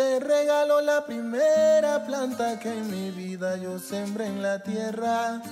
[0.00, 5.42] Te regalo la primera planta que en mi vida yo sembré en la tierra.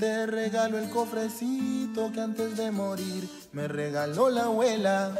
[0.00, 5.14] Te regalo el cofrecito que antes de morir me regaló la abuela.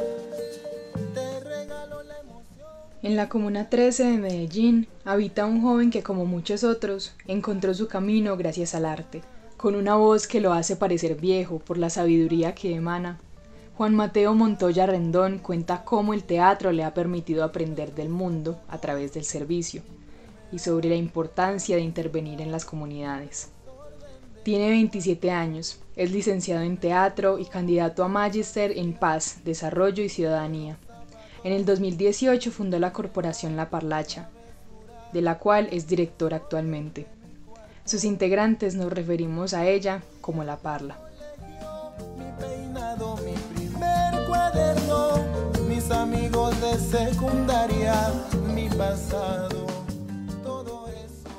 [1.13, 2.67] Te regalo la emoción.
[3.03, 7.87] En la Comuna 13 de Medellín habita un joven que, como muchos otros, encontró su
[7.87, 9.21] camino gracias al arte,
[9.55, 13.19] con una voz que lo hace parecer viejo por la sabiduría que emana.
[13.77, 18.79] Juan Mateo Montoya Rendón cuenta cómo el teatro le ha permitido aprender del mundo a
[18.79, 19.83] través del servicio
[20.51, 23.51] y sobre la importancia de intervenir en las comunidades.
[24.41, 30.09] Tiene 27 años, es licenciado en teatro y candidato a Magister en Paz, Desarrollo y
[30.09, 30.79] Ciudadanía.
[31.43, 34.31] En el 2018 fundó la corporación La Parlacha,
[35.13, 37.05] de la cual es director actualmente.
[37.85, 41.06] Sus integrantes nos referimos a ella como La Parla.
[45.67, 48.11] Mis amigos de secundaria,
[48.53, 49.67] mi pasado,
[50.43, 51.29] todo eso.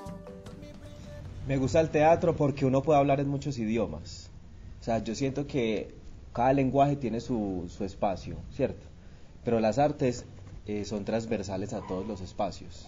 [1.47, 4.31] Me gusta el teatro porque uno puede hablar en muchos idiomas.
[4.81, 5.95] O sea, yo siento que
[6.33, 8.87] cada lenguaje tiene su, su espacio, ¿cierto?
[9.45, 10.25] Pero las artes
[10.67, 12.87] eh, son transversales a todos los espacios.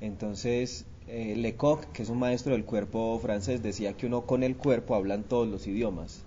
[0.00, 4.56] Entonces, eh, Lecoq, que es un maestro del cuerpo francés, decía que uno con el
[4.56, 6.22] cuerpo habla en todos los idiomas.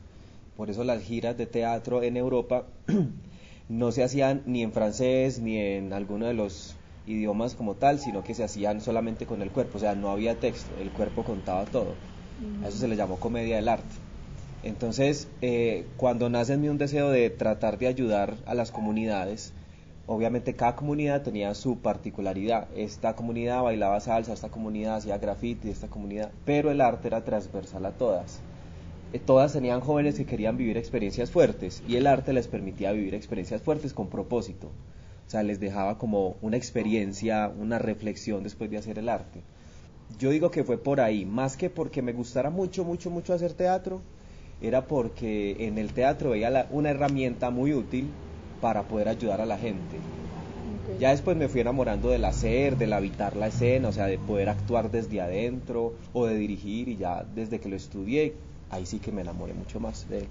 [0.57, 2.65] Por eso las giras de teatro en Europa
[3.69, 6.75] no se hacían ni en francés ni en alguno de los
[7.05, 10.39] idiomas como tal, sino que se hacían solamente con el cuerpo, o sea, no había
[10.39, 11.97] texto, el cuerpo contaba todo.
[12.61, 13.95] A eso se le llamó comedia del arte.
[14.61, 19.53] Entonces, eh, cuando nace en mí un deseo de tratar de ayudar a las comunidades,
[20.05, 22.69] obviamente cada comunidad tenía su particularidad.
[22.75, 27.85] Esta comunidad bailaba salsa, esta comunidad hacía graffiti, esta comunidad, pero el arte era transversal
[27.85, 28.43] a todas.
[29.11, 33.15] Eh, todas tenían jóvenes que querían vivir experiencias fuertes y el arte les permitía vivir
[33.15, 34.67] experiencias fuertes con propósito.
[35.27, 39.41] O sea, les dejaba como una experiencia, una reflexión después de hacer el arte.
[40.19, 43.53] Yo digo que fue por ahí, más que porque me gustara mucho, mucho, mucho hacer
[43.53, 44.01] teatro,
[44.61, 48.07] era porque en el teatro veía la- una herramienta muy útil
[48.59, 49.97] para poder ayudar a la gente.
[50.99, 54.49] Ya después me fui enamorando del hacer, del habitar la escena, o sea, de poder
[54.49, 58.33] actuar desde adentro o de dirigir y ya desde que lo estudié,
[58.69, 60.27] ahí sí que me enamoré mucho más de él.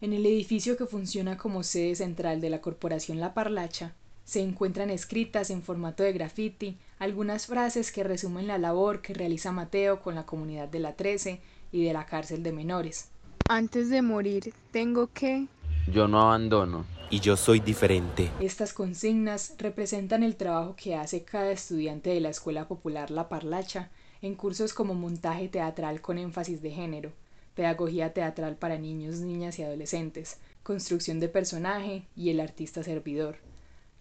[0.00, 4.90] En el edificio que funciona como sede central de la corporación La Parlacha, se encuentran
[4.90, 10.14] escritas en formato de graffiti algunas frases que resumen la labor que realiza Mateo con
[10.14, 11.40] la comunidad de la 13
[11.72, 13.08] y de la cárcel de menores.
[13.48, 15.46] Antes de morir, tengo que...
[15.92, 16.86] Yo no abandono.
[17.10, 18.30] Y yo soy diferente.
[18.40, 23.90] Estas consignas representan el trabajo que hace cada estudiante de la Escuela Popular La Parlacha
[24.22, 27.12] en cursos como montaje teatral con énfasis de género,
[27.54, 33.36] pedagogía teatral para niños, niñas y adolescentes, construcción de personaje y el artista servidor,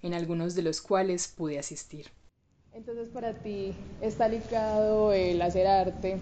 [0.01, 2.07] en algunos de los cuales pude asistir.
[2.73, 6.19] Entonces para ti está ligado el hacer arte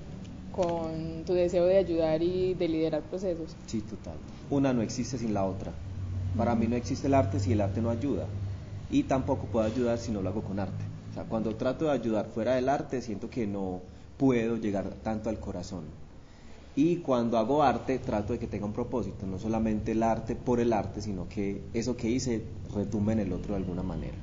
[0.51, 3.55] con tu deseo de ayudar y de liderar procesos.
[3.67, 4.15] Sí, total.
[4.49, 5.71] Una no existe sin la otra.
[6.37, 8.25] Para mí no existe el arte si el arte no ayuda.
[8.89, 10.83] Y tampoco puedo ayudar si no lo hago con arte.
[11.11, 13.81] O sea, cuando trato de ayudar fuera del arte, siento que no
[14.17, 15.85] puedo llegar tanto al corazón.
[16.75, 20.59] Y cuando hago arte, trato de que tenga un propósito, no solamente el arte por
[20.59, 24.17] el arte, sino que eso que hice retumbe en el otro de alguna manera.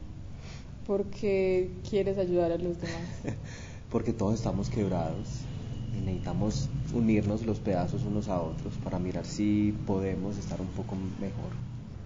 [0.86, 3.02] ¿Por qué quieres ayudar a los demás?
[3.90, 5.46] Porque todos estamos quebrados
[5.92, 10.96] y necesitamos unirnos los pedazos unos a otros para mirar si podemos estar un poco
[10.96, 11.52] mejor.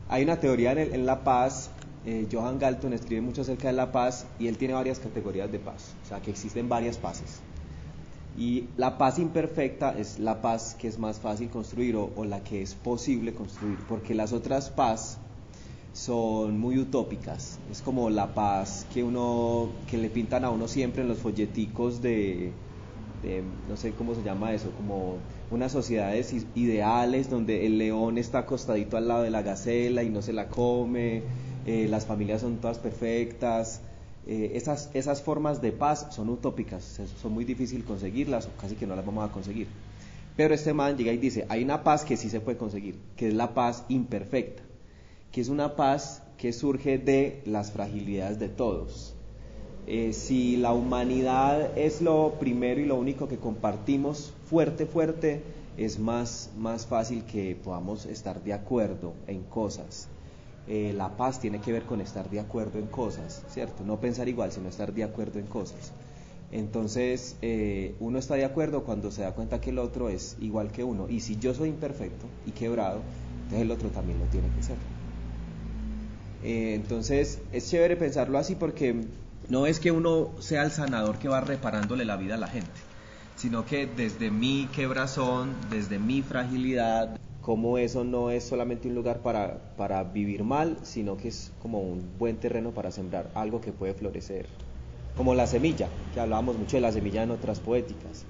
[0.08, 1.70] Hay una teoría en, el- en La Paz,
[2.04, 5.60] eh, Johan Galton escribe mucho acerca de la paz y él tiene varias categorías de
[5.60, 7.42] paz, o sea que existen varias paces.
[8.36, 12.62] Y la paz imperfecta es la paz que es más fácil construir o, la que
[12.62, 15.18] es posible construir, porque las otras paz
[15.92, 17.58] son muy utópicas.
[17.70, 22.00] Es como la paz que uno que le pintan a uno siempre en los folleticos
[22.00, 22.54] de,
[23.22, 25.18] de, no sé cómo se llama eso, como
[25.50, 30.22] unas sociedades ideales donde el león está acostadito al lado de la gacela y no
[30.22, 31.24] se la come,
[31.66, 33.82] eh, las familias son todas perfectas.
[34.26, 38.86] Eh, esas, esas formas de paz son utópicas, son muy difíciles conseguirlas o casi que
[38.86, 39.66] no las vamos a conseguir.
[40.36, 43.28] Pero este man llega y dice, hay una paz que sí se puede conseguir, que
[43.28, 44.62] es la paz imperfecta,
[45.30, 49.14] que es una paz que surge de las fragilidades de todos.
[49.86, 55.42] Eh, si la humanidad es lo primero y lo único que compartimos fuerte, fuerte,
[55.76, 60.08] es más, más fácil que podamos estar de acuerdo en cosas.
[60.68, 63.84] Eh, la paz tiene que ver con estar de acuerdo en cosas, ¿cierto?
[63.84, 65.92] No pensar igual, sino estar de acuerdo en cosas.
[66.52, 70.70] Entonces, eh, uno está de acuerdo cuando se da cuenta que el otro es igual
[70.70, 71.08] que uno.
[71.08, 73.00] Y si yo soy imperfecto y quebrado,
[73.44, 74.76] entonces el otro también lo tiene que ser.
[76.44, 78.94] Eh, entonces, es chévere pensarlo así porque
[79.48, 82.70] No es que uno sea el sanador que va reparándole la vida a la gente,
[83.36, 89.18] sino que desde mi quebrazón, desde mi fragilidad, como eso no es solamente un lugar
[89.18, 93.72] para, para vivir mal, sino que es como un buen terreno para sembrar algo que
[93.72, 94.46] puede florecer.
[95.16, 98.24] Como la semilla, que hablábamos mucho de la semilla en otras poéticas.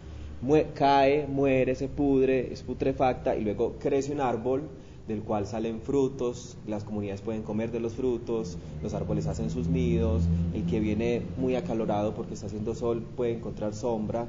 [0.74, 4.62] cae, muere, se pudre, es putrefacta y luego crece un árbol
[5.06, 9.68] del cual salen frutos, las comunidades pueden comer de los frutos, los árboles hacen sus
[9.68, 10.22] nidos,
[10.54, 14.26] el que viene muy acalorado porque está haciendo sol puede encontrar sombra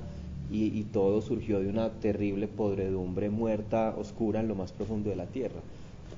[0.49, 5.25] y, todo surgió de una terrible podredumbre muerta, oscura en lo más profundo de la
[5.25, 5.61] tierra.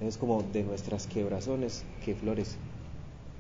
[0.02, 2.58] Es como de nuestras quebrazones que florece.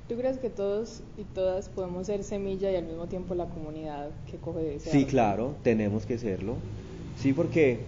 [0.07, 4.11] ¿Tú crees que todos y todas podemos ser semilla y al mismo tiempo la comunidad
[4.29, 6.55] que coge de ese Sí, claro, tenemos que serlo.
[7.17, 7.79] Sí, porque,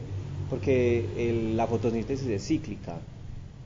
[0.49, 2.97] porque la fotosíntesis es cíclica,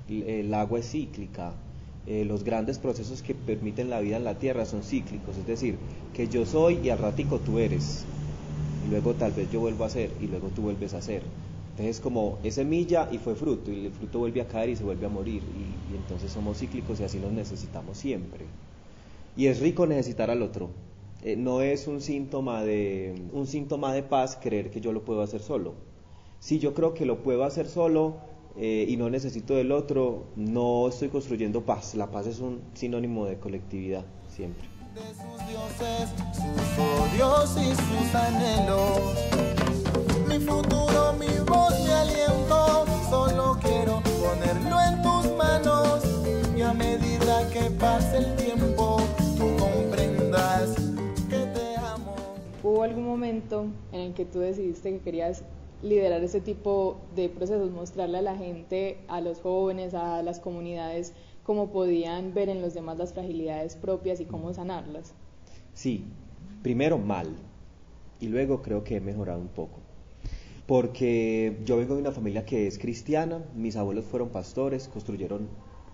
[0.10, 1.54] el agua es cíclica,
[2.08, 5.78] eh, los grandes procesos que permiten la vida en la tierra son cíclicos, es decir,
[6.14, 8.06] que yo soy y al ratico tú eres
[8.84, 11.24] y luego tal vez yo vuelvo a hacer y luego tú vuelves a hacer.
[11.72, 14.84] Entonces como es semilla y fue fruto y el fruto vuelve a caer y se
[14.84, 18.46] vuelve a morir y, entonces somos cíclicos y así nos necesitamos siempre.
[19.36, 20.72] Y es rico necesitar al otro.
[21.24, 25.22] Eh, no es un síntoma, de, un síntoma de paz creer que yo lo puedo
[25.22, 25.76] hacer solo.
[26.40, 28.18] Si yo creo que lo puedo hacer solo
[28.58, 31.96] eh, y no necesito del otro, no estoy construyendo paz.
[31.96, 38.16] La paz es un sinónimo de colectividad siempre de sus dioses, sus odios y sus
[38.16, 39.00] anhelos.
[40.28, 46.04] Mi futuro, mi voz, mi aliento, solo quiero ponerlo en tus manos.
[46.56, 48.98] Y a medida que pase el tiempo,
[49.38, 50.76] tú comprendas
[51.30, 52.16] que te amo.
[52.62, 55.44] ¿Hubo algún momento en el que tú decidiste que querías
[55.82, 61.14] liderar ese tipo de procesos, mostrarle a la gente, a los jóvenes, a las comunidades,
[61.44, 65.14] cómo podían ver en los demás las fragilidades propias y cómo sanarlas.
[65.74, 66.06] Sí,
[66.62, 67.36] primero mal
[68.22, 69.80] y luego creo que he mejorado un poco.
[70.68, 75.50] Porque yo vengo de una familia que es cristiana, mis abuelos fueron pastores, construyeron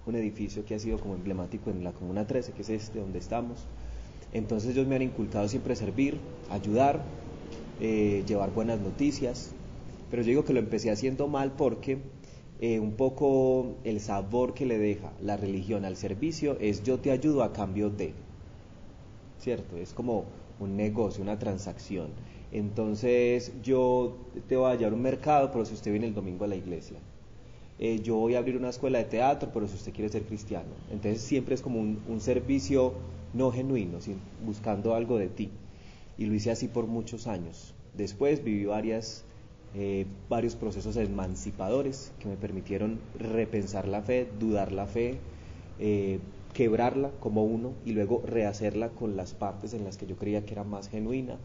[0.05, 3.17] un edificio que ha sido como emblemático en la Comuna 13, que es este donde
[3.17, 3.65] estamos.
[4.33, 7.01] Entonces ellos me han inculcado siempre servir, ayudar,
[7.79, 9.51] eh, llevar buenas noticias.
[10.11, 11.97] Pero yo digo que lo empecé haciendo mal porque
[12.59, 17.11] eh, un poco el sabor que le deja la religión al servicio es yo te
[17.11, 18.13] ayudo a cambio de,
[19.39, 19.77] ¿cierto?
[19.77, 20.25] Es como
[20.59, 22.07] un negocio, una transacción.
[22.51, 24.17] Entonces yo
[24.47, 26.97] te voy a llevar un mercado, pero si usted viene el domingo a la iglesia.
[27.79, 30.69] Eh, yo voy a abrir una escuela de teatro, pero si usted quiere ser cristiano.
[30.89, 32.93] Entonces siempre es como un, servicio
[33.33, 33.99] no genuino,
[34.43, 35.51] buscando algo de ti.
[36.17, 37.75] Y lo hice así por muchos años.
[37.93, 39.25] Después viví varias
[39.79, 45.19] eh, varios procesos emancipadores que me permitieron repensar la fe, dudar la fe,
[45.77, 46.17] eh,
[46.53, 50.53] quebrarla como uno y luego rehacerla con las partes en las que yo creía que
[50.53, 51.37] era más genuina.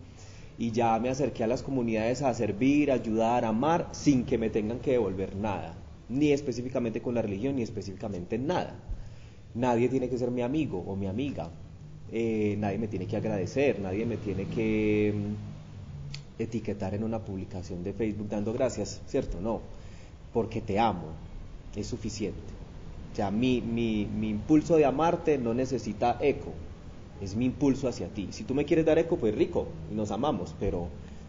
[0.57, 4.79] Y ya me acerqué a las comunidades a servir, ayudar, amar, sin que me tengan
[4.79, 5.75] que devolver nada,
[6.09, 8.75] ni específicamente con la religión, ni específicamente nada.
[9.55, 11.51] Nadie tiene que ser mi amigo o mi amiga,
[12.11, 15.13] eh, nadie me tiene que agradecer, nadie me tiene que
[16.39, 19.41] etiquetar en una publicación de Facebook dando gracias, ¿cierto?
[19.41, 19.61] No,
[20.33, 21.09] porque te amo,
[21.77, 22.41] es suficiente.
[23.13, 26.53] O sea, mi, mi, mi impulso de amarte no necesita eco,
[27.21, 28.29] es mi impulso hacia ti.
[28.31, 30.89] Si tú me quieres dar eco, pues rico, y nos amamos, pero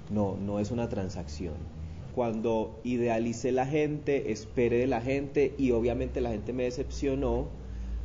[0.09, 1.53] no, no es una transacción.
[2.15, 7.47] Cuando idealicé la gente, esperé de la gente y obviamente la gente me decepcionó,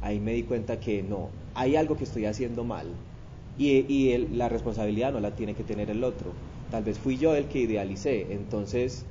[0.00, 2.87] ahí me di cuenta que no, hay algo que estoy haciendo mal
[3.59, 6.33] y, y la responsabilidad no la tiene que tener el otro.
[6.71, 9.07] Tal vez fui yo el que idealicé, entonces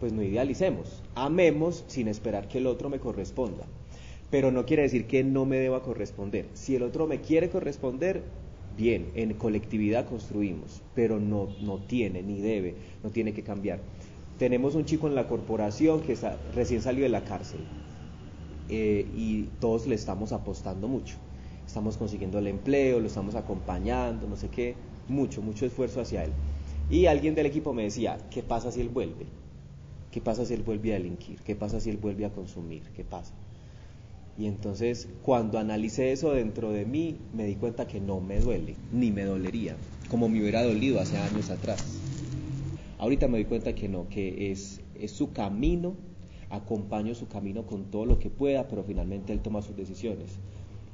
[0.00, 3.68] pues no idealicemos, amemos sin esperar que el otro me corresponda.
[4.30, 6.48] Pero no quiere decir que no me deba corresponder.
[6.54, 8.24] Si el otro me quiere corresponder,
[8.74, 13.80] bien, en colectividad construimos, pero no, no tiene ni debe, no tiene que cambiar.
[14.38, 17.60] Tenemos un chico en la corporación que está, recién salió de la cárcel
[18.68, 21.16] eh, y todos le estamos apostando mucho.
[21.66, 24.76] Estamos consiguiendo el empleo, lo estamos acompañando, no sé qué,
[25.06, 26.32] mucho, mucho esfuerzo hacia él.
[26.90, 29.26] Y alguien del equipo me decía, ¿qué pasa si él vuelve?
[30.10, 31.40] ¿Qué pasa si él vuelve a delinquir?
[31.40, 32.82] ¿Qué pasa si él vuelve a consumir?
[32.94, 33.32] ¿Qué pasa?
[34.36, 38.76] Y entonces cuando analicé eso dentro de mí, me di cuenta que no me duele,
[38.92, 39.76] ni me dolería,
[40.10, 41.98] como me hubiera dolido hace años atrás.
[42.98, 45.94] Ahorita me doy cuenta que no, que es su camino,
[46.50, 50.38] acompaño su camino con todo lo que pueda, pero finalmente él toma sus decisiones.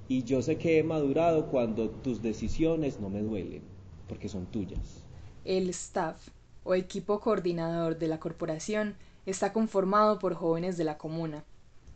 [0.09, 3.63] Y yo sé que he madurado cuando tus decisiones no me duelen,
[4.09, 5.05] porque son tuyas.
[5.45, 6.29] El staff
[6.65, 11.45] o equipo coordinador de la corporación está conformado por jóvenes de la comuna.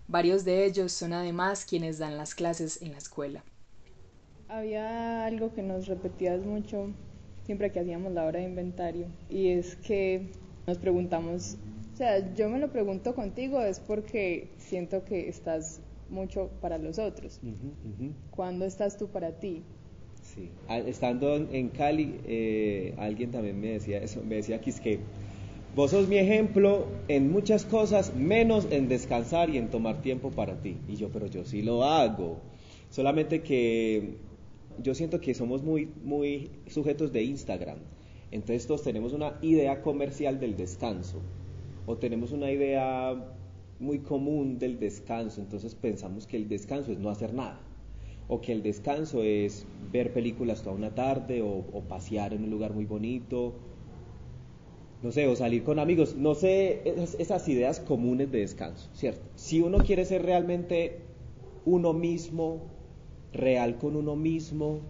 [0.08, 3.44] Varios de ellos son además quienes dan las clases en la escuela.
[4.49, 6.90] Había algo que nos repetías mucho
[7.44, 10.30] siempre que hacíamos la hora de inventario y es que
[10.66, 11.56] nos preguntamos,
[11.94, 16.99] o sea, yo me lo pregunto contigo es porque siento que estás mucho para los
[16.99, 17.40] otros.
[18.30, 19.62] ¿Cuándo estás tú para ti?
[20.35, 20.49] Sí.
[20.87, 24.99] Estando en Cali, eh, alguien también me decía eso, me decía que es que
[25.77, 30.62] vos sos mi ejemplo en muchas cosas, menos en descansar y en tomar tiempo para
[30.62, 30.79] ti.
[30.89, 32.39] Y yo, pero yo sí lo hago.
[32.89, 34.17] Solamente que
[34.83, 37.79] yo siento que somos muy, muy sujetos de Instagram.
[38.31, 41.21] Entonces todos tenemos una idea comercial del descanso
[41.85, 43.15] o tenemos una idea
[43.79, 45.43] muy común del descanso.
[45.43, 47.61] Entonces pensamos que el descanso es no hacer nada
[48.33, 52.73] o que el descanso es ver películas toda una tarde o, pasear en un lugar
[52.73, 53.53] muy bonito.
[55.03, 56.81] No sé, o salir con amigos, no sé,
[57.19, 59.21] esas, ideas comunes de descanso, ¿cierto?
[59.35, 61.01] Si uno quiere ser realmente
[61.67, 62.62] uno mismo,
[63.35, 64.81] real con uno mismo,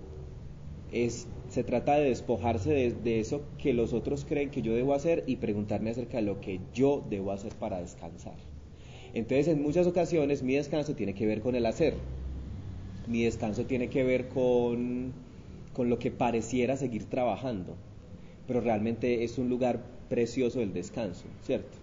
[0.93, 5.25] es, se trata de despojarse de, eso que los otros creen que yo debo hacer
[5.27, 8.37] y preguntarme acerca de lo que yo debo hacer para descansar.
[9.15, 11.95] Entonces, en muchas ocasiones mi descanso tiene que ver con el hacer.
[13.07, 15.13] Mi descanso tiene que ver con,
[15.73, 17.77] con lo que pareciera seguir trabajando,
[18.47, 21.79] pero realmente es un lugar precioso el descanso, ¿cierto?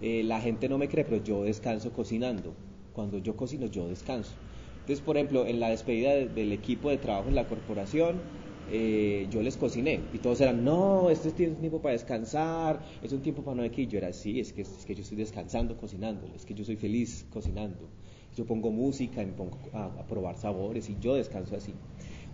[0.00, 2.54] Eh, la gente no me cree, pero yo descanso cocinando.
[2.92, 4.38] Cuando yo cocino, yo descanso.
[4.80, 8.22] Entonces, por ejemplo, en la despedida del equipo de trabajo en la corporación,
[8.66, 13.12] eh, yo les cociné y todos eran, no, este es un tiempo para descansar, es
[13.12, 13.86] un tiempo para no aquí.
[13.86, 16.76] Yo era, sí, es que, es que yo estoy descansando cocinando, es que yo soy
[16.76, 17.88] feliz cocinando.
[18.36, 21.72] Yo pongo música me pongo a, a probar sabores y yo descanso así.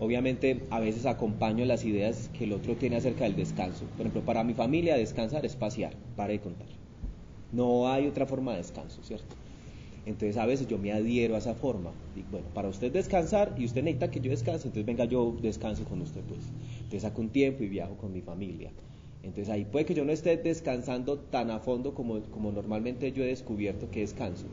[0.01, 3.85] Obviamente, a veces acompaño las ideas que el otro tiene acerca del descanso.
[3.97, 6.67] Por ejemplo, para mi familia, descansar es pasear, para de contar.
[7.53, 9.37] No hay otra forma de descanso, ¿cierto?
[10.05, 11.93] Entonces a veces yo me adhiero a esa forma.
[12.17, 15.85] Digo, bueno, para usted descansar y usted necesita que yo descanse, entonces venga yo descanso
[15.85, 16.41] con usted pues.
[16.79, 18.73] Entonces saco un tiempo y viajo con mi familia.
[19.23, 23.23] Entonces ahí puede que yo no esté descansando tan a fondo como, como normalmente yo
[23.23, 24.47] he descubierto que descanso.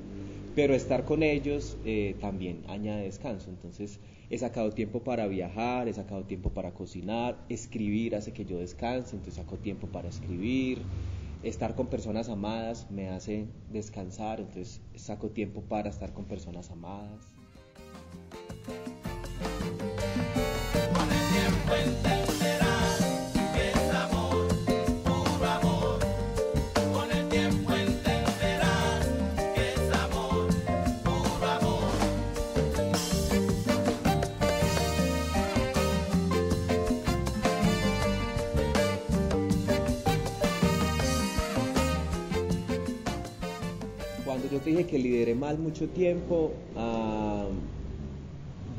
[0.59, 3.49] Pero estar con ellos eh, también añade descanso.
[3.49, 8.59] Entonces he sacado tiempo para viajar, he sacado tiempo para cocinar, escribir hace que yo
[8.59, 10.81] descanse, entonces saco tiempo para escribir
[11.43, 17.25] estar con personas amadas me hace descansar, entonces saco tiempo para estar con personas amadas.
[44.59, 47.45] Te dije que lideré mal mucho tiempo, ah,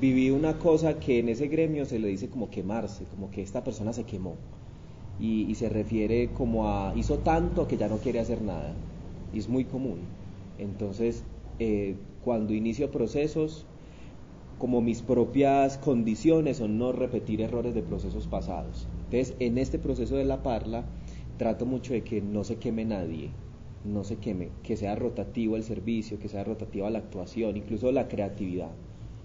[0.01, 3.63] viví una cosa que en ese gremio se le dice como quemarse, como que esta
[3.63, 4.35] persona se quemó.
[5.21, 8.75] Y, se refiere como a hizo tanto que ya no quiere hacer nada.
[9.35, 9.99] Y es muy común.
[10.59, 11.23] Entonces,
[11.59, 11.95] eh,
[12.25, 13.67] cuando inicio procesos,
[14.59, 18.87] como mis propias condiciones son no repetir errores de procesos pasados.
[19.11, 20.85] Entonces, en este proceso de la parla,
[21.37, 23.31] trato mucho de que no se queme nadie,
[23.85, 28.09] no se queme, que sea rotativo el servicio, que sea rotativa la actuación, incluso la
[28.09, 28.71] creatividad.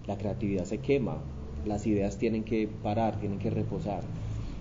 [0.08, 1.18] La creatividad se quema,
[1.66, 4.04] las ideas tienen que parar, tienen que reposar.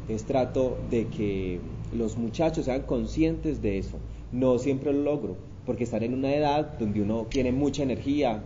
[0.08, 1.60] Es trato de que
[1.96, 3.98] los muchachos sean conscientes de eso.
[4.32, 8.42] No siempre lo logro, porque están en una edad donde uno tiene mucha energía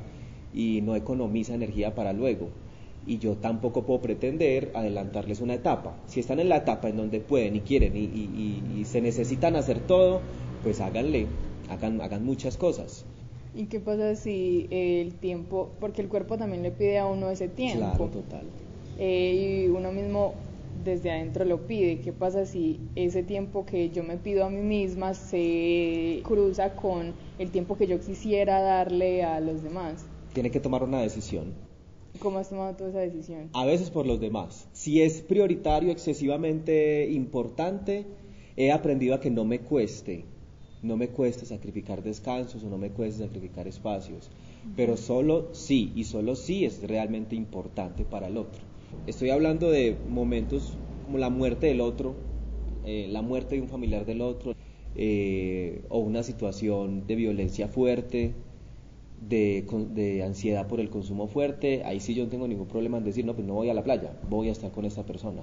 [0.53, 2.49] y no economiza energía para luego.
[3.07, 5.97] Y yo tampoco puedo pretender adelantarles una etapa.
[6.07, 10.21] Si están en la etapa en donde pueden y quieren y se necesitan hacer todo,
[10.63, 11.27] pues háganle,
[11.69, 13.05] hagan, hagan muchas cosas.
[13.55, 17.49] ¿Y qué pasa si el tiempo, porque el cuerpo también le pide a uno ese
[17.49, 17.79] tiempo?
[17.79, 18.47] Claro, total.
[18.99, 20.35] Eh, y uno mismo
[20.85, 22.01] desde adentro lo pide.
[22.01, 27.15] ¿Qué pasa si ese tiempo que yo me pido a mí misma se cruza con
[27.39, 30.05] el tiempo que yo quisiera darle a los demás?
[30.33, 31.55] Tiene que tomar una decisión.
[32.21, 33.51] ¿Cómo has tomado tú esa decisión?
[33.53, 34.69] A veces por los demás.
[34.73, 38.07] Si es prioritario, excesivamente importante,
[38.57, 40.25] he aprendido a que no me cueste
[40.83, 44.31] no me cuesta sacrificar descansos o no me cuesta sacrificar espacios,
[44.77, 48.63] pero solo sí, y solo sí es realmente importante para el otro.
[49.07, 52.15] Estoy hablando de momentos como la muerte del otro,
[52.85, 54.55] eh, la muerte de un familiar del otro,
[54.95, 58.35] eh, o una situación de violencia fuerte,
[59.21, 63.05] de, de, ansiedad por el consumo fuerte, ahí sí yo no tengo ningún problema en
[63.05, 65.43] decir, no, pues no voy a la playa, voy a estar con esta persona.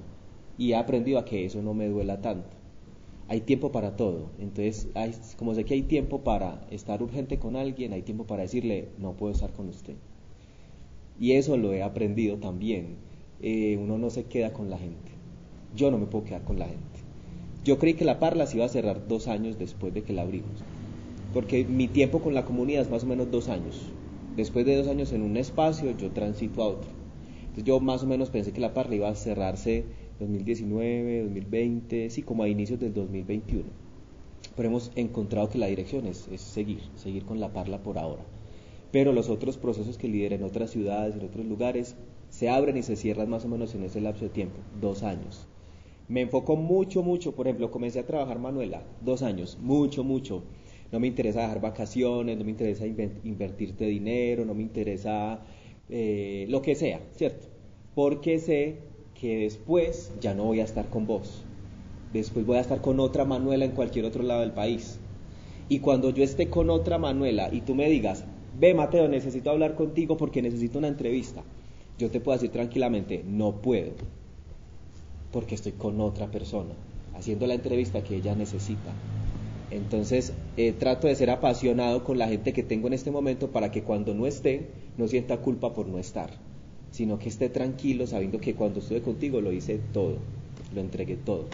[0.58, 2.65] Y he aprendido a que eso no me duela tanto
[3.28, 4.30] hay tiempo para todo.
[4.40, 4.88] Entonces,
[5.38, 9.14] como sé que hay tiempo para estar urgente con alguien, hay tiempo para decirle, no
[9.14, 9.96] puedo estar con usted.
[11.20, 12.98] Y eso lo he aprendido también.
[13.42, 15.12] eh, uno no se queda con la gente.
[15.76, 17.00] Yo no me puedo quedar con la gente.
[17.64, 20.22] Yo creí que la Parla se iba a cerrar dos años después de que la
[20.22, 20.64] abrimos,
[21.34, 23.92] porque mi tiempo con la comunidad es más o menos dos años.
[24.36, 26.90] Después de dos años en un espacio, yo transito a otro.
[27.42, 29.86] Entonces yo más o menos pensé que la Parla iba a cerrarse
[30.20, 33.64] 2019, 2020, sí, como a inicios del 2021.
[34.56, 38.24] Pero hemos encontrado que la dirección es, seguir, seguir con la Parla por ahora.
[38.92, 41.96] Pero los otros procesos que lideren en otras ciudades, en otros lugares,
[42.30, 45.48] se abren y se cierran más o menos en ese lapso de tiempo, dos años.
[46.08, 50.44] Me enfoco mucho, mucho, por ejemplo, comencé a trabajar Manuela, dos años, mucho, mucho.
[50.92, 55.40] No me interesa dejar vacaciones, no me interesa invertirte dinero, no me interesa
[55.90, 57.48] eh, lo que sea, ¿cierto?
[57.96, 58.78] Porque sé
[59.20, 61.44] que después ya no voy a estar con vos.
[62.14, 65.00] Después voy a estar con otra Manuela en cualquier otro lado del país.
[65.68, 68.26] Y cuando yo esté con otra Manuela y tú me digas,
[68.60, 71.44] ve Mateo, necesito hablar contigo porque necesito una entrevista,
[71.98, 73.94] yo te puedo decir tranquilamente, no puedo
[75.32, 76.74] porque estoy con otra persona,
[77.14, 78.94] haciendo la entrevista que ella necesita.
[79.72, 83.72] Entonces eh, trato de ser apasionado con la gente que tengo en este momento para
[83.72, 86.30] que cuando no esté no sienta culpa por no estar,
[86.96, 90.18] sino que esté tranquilo sabiendo que cuando estuve contigo lo hice todo,
[90.74, 91.46] lo entregué todo.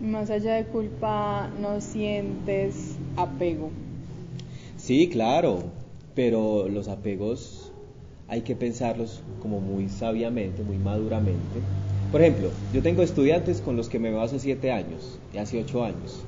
[0.00, 3.70] Más allá de culpa, ¿no sientes apego?
[4.76, 5.64] Sí, claro,
[6.14, 7.70] pero los apegos
[8.28, 11.60] hay que pensarlos como muy sabiamente, muy maduramente
[12.14, 15.82] por ejemplo, yo tengo estudiantes con los que me veo hace siete años, hace ocho
[15.82, 16.24] años.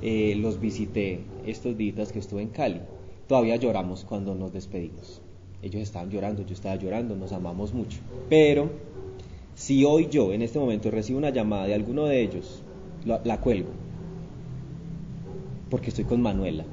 [0.00, 2.80] Eh, los visité estos días que estuve en Cali.
[3.28, 5.21] Todavía lloramos cuando nos despedimos.
[5.62, 8.00] Ellos estaban llorando, yo estaba llorando, nos amamos mucho.
[8.28, 8.70] Pero
[9.54, 12.62] si hoy yo en este momento recibo una llamada de alguno de ellos,
[13.04, 13.70] la, cuelgo.
[15.70, 16.64] Porque estoy con Manuela,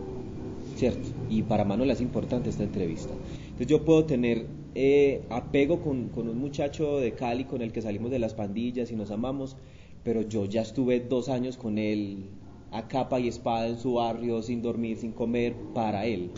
[0.75, 1.07] ¿cierto?
[1.29, 3.13] Y para Manuela es importante esta entrevista.
[3.43, 8.11] Entonces yo puedo tener eh, apego con, un muchacho de Cali con el que salimos
[8.11, 9.55] de las pandillas y nos amamos,
[10.03, 12.25] pero yo ya estuve dos años con él
[12.71, 16.31] a capa y espada en su barrio, sin dormir, sin comer, para él.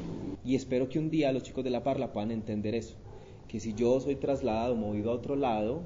[0.44, 2.96] Y espero que un día los chicos de la Parla puedan entender eso,
[3.48, 5.84] que si yo soy trasladado, movido a otro lado,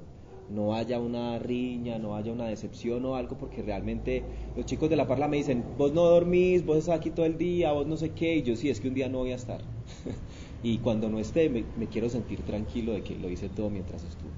[0.50, 4.24] no haya una riña, no haya una decepción o algo, porque realmente
[4.56, 7.38] los chicos de la Parla me dicen, vos no dormís, vos estás aquí todo el
[7.38, 9.36] día, vos no sé qué, y yo sí, es que un día no voy a
[9.36, 9.62] estar.
[10.64, 14.32] y cuando no esté me, quiero sentir tranquilo de que lo hice todo mientras estuve.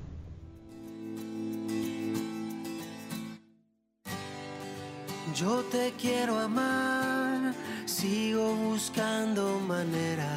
[5.35, 7.26] Yo te quiero amar,
[7.87, 10.27] sigo buscando maneras.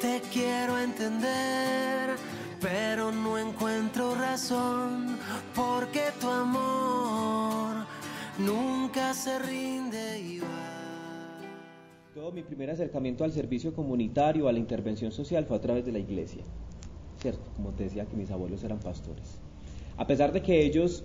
[0.00, 2.16] Te quiero entender,
[2.60, 5.18] pero no encuentro razón,
[5.54, 7.86] porque tu amor
[8.38, 10.46] nunca se rinde y va.
[12.14, 15.92] Todo mi primer acercamiento al servicio comunitario, a la intervención social, fue a través de
[15.92, 16.42] la iglesia.
[17.20, 17.50] ¿Cierto?
[17.54, 19.38] Como te decía que mis abuelos eran pastores.
[19.96, 21.04] A pesar de que ellos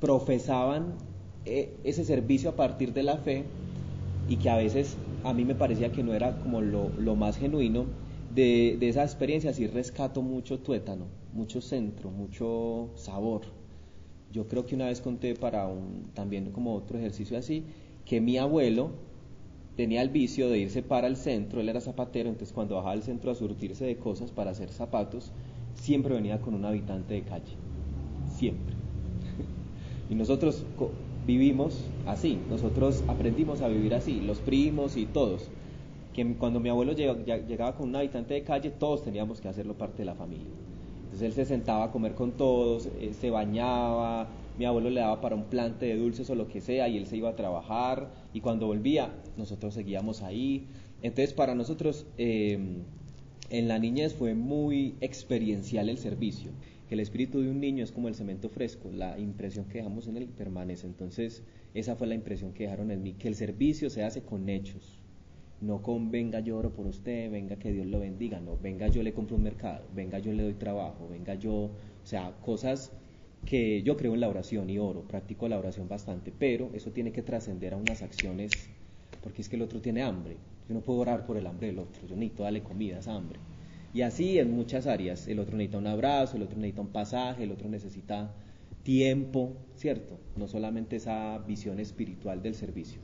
[0.00, 0.96] profesaban
[1.44, 3.44] eh, ese servicio a partir de la fe
[4.28, 7.86] y que a veces a mí me parecía que no era como lo, más genuino,
[8.34, 13.42] de, de esa experiencia sí rescato mucho tuétano, mucho centro, mucho sabor.
[14.32, 17.64] Yo creo que una vez conté para un, también como otro ejercicio así,
[18.06, 18.90] que mi abuelo
[19.76, 23.02] tenía el vicio de irse para el centro, él era zapatero, entonces cuando bajaba al
[23.02, 25.32] centro a surtirse de cosas para hacer zapatos,
[25.74, 27.54] siempre venía con un habitante de calle,
[28.36, 28.74] siempre.
[30.10, 30.64] y nosotros
[31.26, 35.48] vivimos así, nosotros aprendimos a vivir así, los primos y todos,
[36.14, 39.98] que cuando mi abuelo llegaba con un habitante de calle, todos teníamos que hacerlo parte
[39.98, 40.46] de la familia.
[41.04, 45.20] Entonces él se sentaba a comer con todos, eh, se bañaba, mi abuelo le daba
[45.20, 48.10] para un plante de dulces o lo que sea y él se iba a trabajar
[48.34, 50.66] y cuando volvía nosotros seguíamos ahí.
[51.02, 52.58] Entonces para nosotros eh,
[53.50, 56.50] en la niñez fue muy experiencial el servicio.
[56.92, 60.18] El espíritu de un niño es como el cemento fresco, la impresión que dejamos en
[60.18, 60.86] él permanece.
[60.86, 64.50] Entonces esa fue la impresión que dejaron en mí, que el servicio se hace con
[64.50, 65.00] hechos,
[65.62, 69.02] no con venga yo oro por usted, venga que Dios lo bendiga, no, venga yo
[69.02, 71.70] le compro un mercado, venga yo le doy trabajo, venga yo, o
[72.04, 72.92] sea, cosas
[73.46, 77.10] que yo creo en la oración y oro, practico la oración bastante, pero eso tiene
[77.10, 78.68] que trascender a unas acciones,
[79.22, 80.36] porque es que el otro tiene hambre,
[80.68, 83.14] yo no puedo orar por el hambre del otro, yo necesito darle comida a esa
[83.14, 83.40] hambre.
[83.94, 87.44] Y así en muchas áreas, el otro necesita un abrazo, el otro necesita un pasaje,
[87.44, 88.34] el otro necesita
[88.82, 90.18] tiempo, ¿cierto?
[90.36, 93.00] No solamente esa visión espiritual del servicio.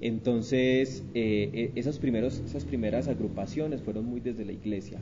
[0.00, 4.98] Entonces, eh, primeros, esas primeras agrupaciones fueron muy desde la iglesia,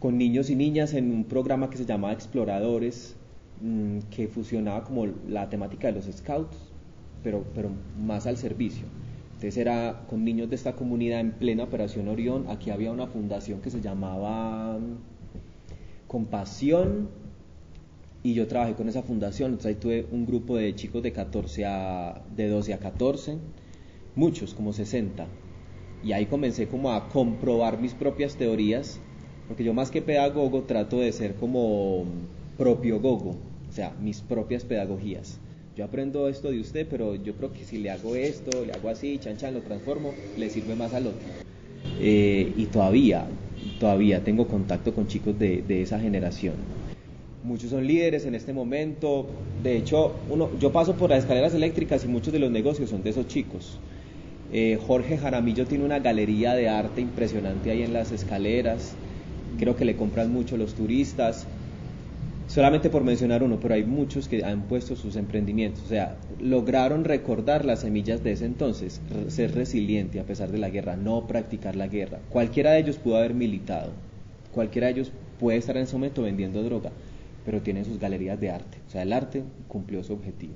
[0.00, 3.16] con niños y niñas en un programa que se llamaba Exploradores,
[3.60, 6.56] Mm, que fusionaba como la temática de los scouts,
[7.22, 8.84] pero más al servicio.
[9.36, 12.46] Entonces era con niños de esta comunidad en plena Operación Orión.
[12.48, 14.78] Aquí había una fundación que se llamaba
[16.06, 17.10] con pasión.
[18.22, 21.66] Y yo trabajé con esa fundación, entonces ahí tuve un grupo de chicos de 14
[21.66, 23.36] a, de 12 a 14,
[24.16, 25.28] muchos, como 60,
[26.02, 28.98] y ahí comencé como a comprobar mis propias teorías,
[29.46, 32.04] porque yo más que pedagogo trato de ser como
[32.58, 33.36] propio gogo,
[33.68, 35.38] o sea, mis propias pedagogías.
[35.76, 38.88] Yo aprendo esto de usted, pero yo creo que si le hago esto, le hago
[38.88, 41.28] así, chan chan, lo transformo, le sirve más al otro.
[42.00, 43.26] Eh, y todavía,
[43.78, 46.54] todavía tengo contacto con chicos de, de esa generación.
[47.44, 49.26] Muchos son líderes en este momento.
[49.62, 53.02] De hecho, uno, yo paso por las escaleras eléctricas y muchos de los negocios son
[53.02, 53.76] de esos chicos.
[54.54, 58.94] Eh, Jorge Jaramillo tiene una galería de arte impresionante ahí en las escaleras.
[59.58, 61.46] Creo que le compran mucho los turistas.
[62.56, 65.84] Solamente por mencionar uno, pero hay muchos que han puesto sus emprendimientos.
[65.84, 70.70] O sea, lograron recordar las semillas de ese entonces, ser resiliente a pesar de la
[70.70, 72.18] guerra, no practicar la guerra.
[72.30, 73.92] Cualquiera de ellos pudo haber militado,
[74.54, 76.92] cualquiera de ellos puede estar en ese momento vendiendo droga,
[77.44, 78.78] pero tienen sus galerías de arte.
[78.88, 80.54] O sea, el arte cumplió su objetivo.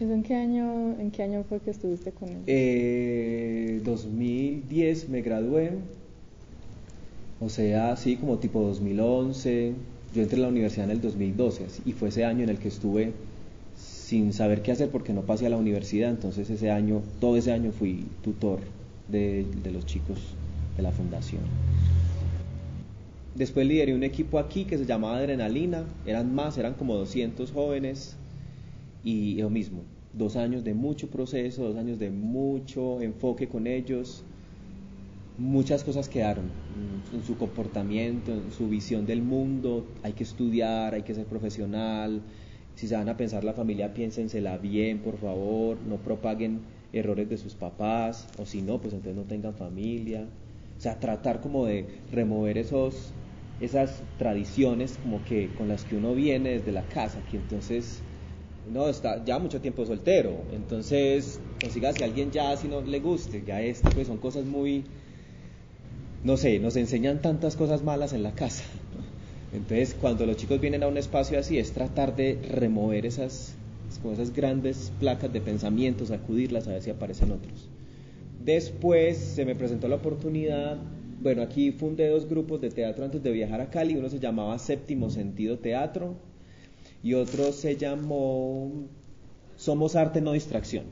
[0.00, 2.38] ¿Eso en qué año, en qué año fue que estuviste con él?
[2.48, 5.70] Eh, 2010 me gradué,
[7.38, 9.74] o sea, sí, como tipo 2011.
[10.14, 12.68] Yo entré a la universidad en el 2012 y fue ese año en el que
[12.68, 13.12] estuve
[13.76, 17.52] sin saber qué hacer porque no pasé a la universidad, entonces ese año, todo ese
[17.52, 18.60] año fui tutor
[19.08, 20.18] de, de los chicos
[20.76, 21.42] de la fundación.
[23.34, 28.16] Después lideré un equipo aquí que se llamaba Adrenalina, eran más, eran como 200 jóvenes
[29.04, 34.24] y lo mismo, dos años de mucho proceso, dos años de mucho enfoque con ellos,
[35.38, 36.50] muchas cosas quedaron
[37.12, 42.22] en su comportamiento, en su visión del mundo, hay que estudiar, hay que ser profesional,
[42.74, 46.60] si se van a pensar la familia, piénsensela bien, por favor, no propaguen
[46.92, 50.28] errores de sus papás, o si no, pues entonces no tengan familia.
[50.76, 53.12] O sea, tratar como de remover esos,
[53.60, 58.02] esas tradiciones como que con las que uno viene desde la casa, que entonces
[58.70, 63.42] no está ya mucho tiempo soltero, entonces consiga si alguien ya si no le guste,
[63.44, 64.84] ya este pues son cosas muy
[66.24, 68.64] no sé, nos enseñan tantas cosas malas en la casa.
[69.52, 73.54] Entonces, cuando los chicos vienen a un espacio así, es tratar de remover esas,
[74.12, 77.68] esas grandes placas de pensamiento, sacudirlas a ver si aparecen otros.
[78.44, 80.78] Después se me presentó la oportunidad,
[81.20, 84.58] bueno, aquí fundé dos grupos de teatro antes de viajar a Cali, uno se llamaba
[84.58, 86.14] Séptimo Sentido Teatro
[87.02, 88.70] y otro se llamó
[89.56, 90.84] Somos Arte No Distracción.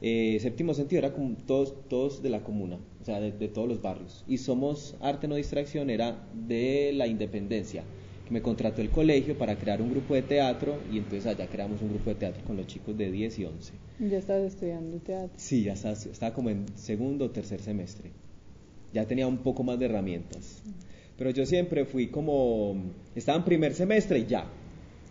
[0.00, 3.82] Eh, séptimo Sentido era como todos, todos de la comuna, sea, de, de, todos los
[3.82, 4.24] barrios.
[4.28, 7.84] Y Somos Arte No Distracción era de la Independencia,
[8.26, 11.80] que me contrató el colegio para crear un grupo de teatro y entonces allá creamos
[11.80, 13.72] un grupo de teatro con los chicos de 10 y 11.
[14.00, 15.32] ¿Ya estabas estudiando teatro?
[15.36, 18.10] Sí, ya estaba, estaba como en segundo o tercer semestre.
[18.92, 20.62] Ya tenía un poco más de herramientas.
[21.16, 22.76] Pero yo siempre fui como,
[23.14, 24.46] estaba en primer semestre y ya.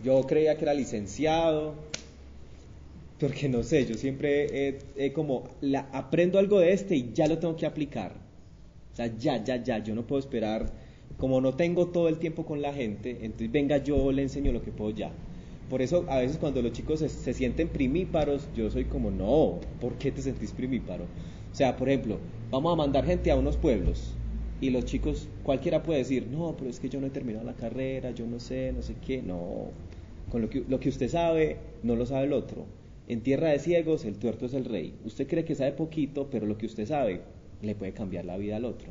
[0.02, 1.74] Yo creía que era licenciado,
[3.18, 5.44] porque no sé, yo siempre he como,
[5.92, 8.12] aprendo algo de este y ya lo tengo que aplicar.
[8.92, 10.72] O sea, ya, ya, ya, yo no puedo esperar,
[11.16, 14.62] como no tengo todo el tiempo con la gente, entonces venga, yo le enseño lo
[14.62, 15.16] que puedo ya.
[15.68, 19.60] Por eso a veces cuando los chicos se, se sienten primíparos, yo soy como, no,
[19.80, 21.04] ¿por qué te sentís primíparo?
[21.04, 24.18] O sea, por ejemplo, vamos a mandar gente a unos pueblos
[24.60, 27.56] y los chicos, cualquiera puede decir, no, pero es que yo no he terminado la
[27.56, 29.74] carrera, yo no sé, no sé qué, no.
[30.28, 32.66] Con lo que, lo que usted sabe, no lo sabe el otro.
[33.08, 34.94] En tierra de ciegos, el tuerto es el rey.
[35.02, 37.22] Usted cree que sabe poquito, pero lo que usted sabe
[37.62, 38.90] le puede cambiar la vida al otro.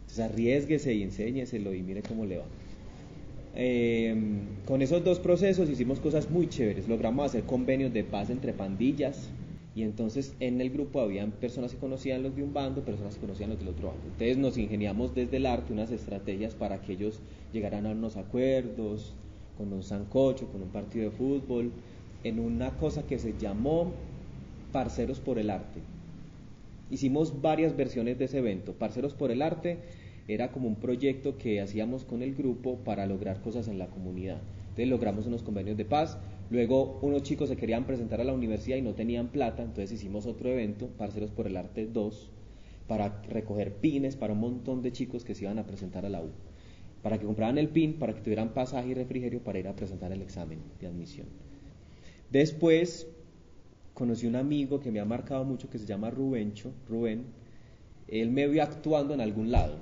[0.00, 2.44] Entonces arriesguese y enséñeselo y mire cómo le va.
[3.54, 4.14] Eh,
[4.64, 6.88] con esos dos procesos hicimos cosas muy chéveres.
[6.88, 9.28] Logramos hacer convenios de paz entre pandillas.
[9.74, 13.20] Y entonces en el grupo habían personas que conocían los de un bando, personas que
[13.20, 14.02] conocían los del otro bando.
[14.06, 17.20] Entonces nos ingeniamos desde el arte unas estrategias para que ellos
[17.52, 19.14] llegaran a unos acuerdos,
[19.58, 21.72] con un sancocho, con un partido de fútbol,
[22.24, 23.92] en una cosa que se llamó
[24.72, 25.80] Parceros por el Arte.
[26.90, 28.72] Hicimos varias versiones de ese evento.
[28.72, 29.78] Parceros por el Arte
[30.26, 34.38] era como un proyecto que hacíamos con el grupo para lograr cosas en la comunidad.
[34.70, 36.18] Entonces logramos unos convenios de paz.
[36.50, 40.24] Luego unos chicos se querían presentar a la universidad y no tenían plata, entonces hicimos
[40.24, 42.30] otro evento, Parceros por el Arte 2,
[42.86, 46.22] para recoger pines para un montón de chicos que se iban a presentar a la
[46.22, 46.30] U.
[47.02, 50.10] Para que compraran el pin, para que tuvieran pasaje y refrigerio para ir a presentar
[50.10, 51.26] el examen de admisión.
[52.30, 53.06] Después
[53.94, 57.24] conocí un amigo que me ha marcado mucho que se llama Rubencho, Rubén.
[58.06, 59.76] Él me vio actuando en algún lado,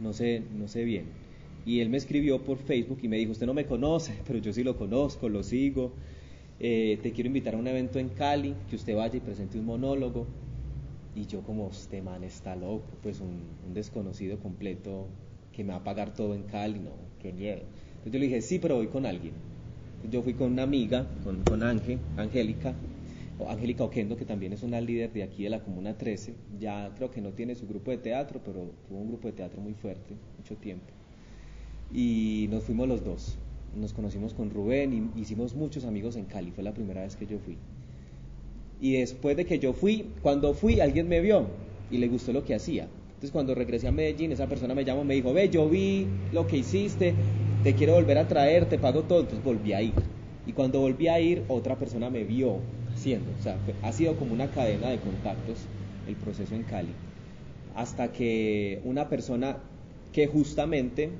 [0.00, 1.06] no sé, no sé bien.
[1.64, 4.52] Y él me escribió por Facebook y me dijo, usted no me conoce, pero yo
[4.52, 5.92] sí lo conozco, lo sigo.
[6.58, 9.66] Eh, te quiero invitar a un evento en Cali, que usted vaya y presente un
[9.66, 10.26] monólogo.
[11.14, 13.40] Y yo como, este man está loco, pues un,
[13.72, 15.06] desconocido completo
[15.52, 17.62] que me va a pagar todo en Cali, no, qué miedo.
[18.04, 19.32] yo le dije, sí, pero voy con alguien.
[20.10, 22.74] Yo fui con una amiga, con, con Ángel, Angélica,
[23.38, 26.34] o Angélica Oquendo, que también es una líder de aquí de la Comuna 13.
[26.58, 29.60] Ya creo que no tiene su grupo de teatro, pero tuvo un grupo de teatro
[29.60, 30.86] muy fuerte, mucho tiempo.
[31.92, 33.38] Y nos fuimos los dos.
[33.74, 36.50] Nos conocimos con Rubén y hicimos muchos amigos en Cali.
[36.50, 37.58] Fue la primera vez que yo fui.
[38.80, 41.46] Y después de que yo fui, cuando fui, alguien me vio
[41.90, 42.88] y le gustó lo que hacía.
[43.08, 46.46] Entonces cuando regresé a Medellín, esa persona me llamó me dijo, ve, yo vi lo
[46.46, 47.14] que hiciste,
[47.66, 49.22] te quiero volver a traer, te pago todo.
[49.22, 49.92] Entonces volví a ir.
[50.46, 52.60] Y cuando volví a ir, otra persona me vio
[52.94, 53.28] haciendo.
[53.36, 55.66] O sea, ha sido como una cadena de contactos
[56.06, 56.92] el proceso en Cali.
[57.74, 59.56] Hasta que una persona
[60.12, 61.10] que justamente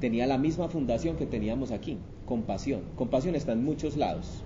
[0.00, 2.80] tenía la misma fundación que teníamos aquí, Compasión.
[2.96, 4.42] Compasión está en muchos lados.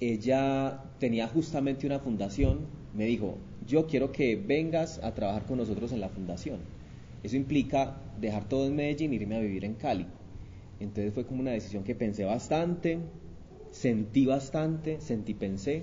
[0.00, 2.60] Ella tenía justamente una fundación,
[2.94, 6.60] me dijo, yo quiero que vengas a trabajar con nosotros en la fundación.
[7.22, 10.06] Eso implica dejar todo en Medellín e irme a vivir en Cali.
[10.84, 12.98] Entonces fue como una decisión que pensé bastante,
[13.70, 15.82] sentí bastante, sentí, pensé,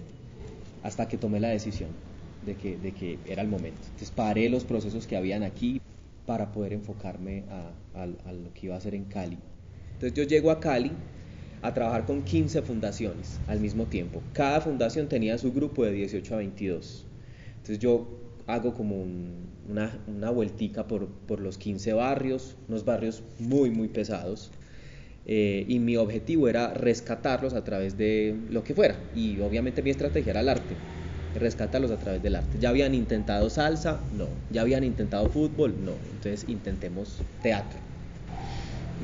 [0.83, 1.89] hasta que tomé la decisión
[2.45, 3.81] de que, de que era el momento.
[3.83, 5.81] Entonces paré los procesos que habían aquí
[6.25, 9.37] para poder enfocarme a, a lo que iba a hacer en Cali.
[9.93, 10.91] Entonces yo llego a Cali
[11.61, 14.21] a trabajar con 15 fundaciones al mismo tiempo.
[14.33, 17.05] Cada fundación tenía su grupo de 18 a 22.
[17.49, 18.07] Entonces yo
[18.47, 19.03] hago como
[19.67, 24.51] una, una vueltica por, por, los 15 barrios, unos barrios muy, muy pesados.
[25.27, 28.95] Eh, y mi objetivo era rescatarlos a través de lo que fuera.
[29.15, 30.75] Y obviamente mi estrategia era el arte,
[31.39, 32.57] rescatarlos a través del arte.
[32.59, 34.27] Ya habían intentado salsa, no.
[34.49, 35.93] Ya habían intentado fútbol, no.
[36.13, 37.91] Entonces intentemos teatro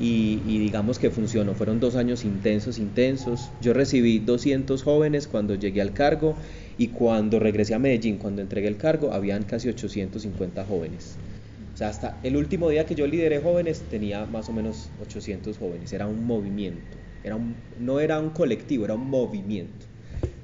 [0.00, 1.54] y, digamos que funcionó.
[1.54, 3.50] Fueron dos años intensos, intensos.
[3.60, 6.36] Yo recibí 200 jóvenes cuando llegué al cargo
[6.76, 11.16] y cuando regresé a Medellín, cuando entregué el cargo, habían casi 850 jóvenes.
[11.78, 15.58] O sea, hasta el último día que yo lideré jóvenes tenía más o menos 800
[15.58, 15.92] jóvenes.
[15.92, 16.98] Era un movimiento.
[17.22, 17.38] Era
[17.78, 19.86] no era un colectivo, era un movimiento.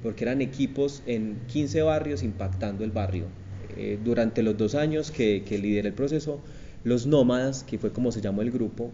[0.01, 3.25] Porque eran equipos en 15 barrios impactando el barrio.
[3.67, 6.39] Eh, durante los dos años que, que lideré el proceso,
[6.85, 8.93] los nómadas, que fue como se llamó el grupo,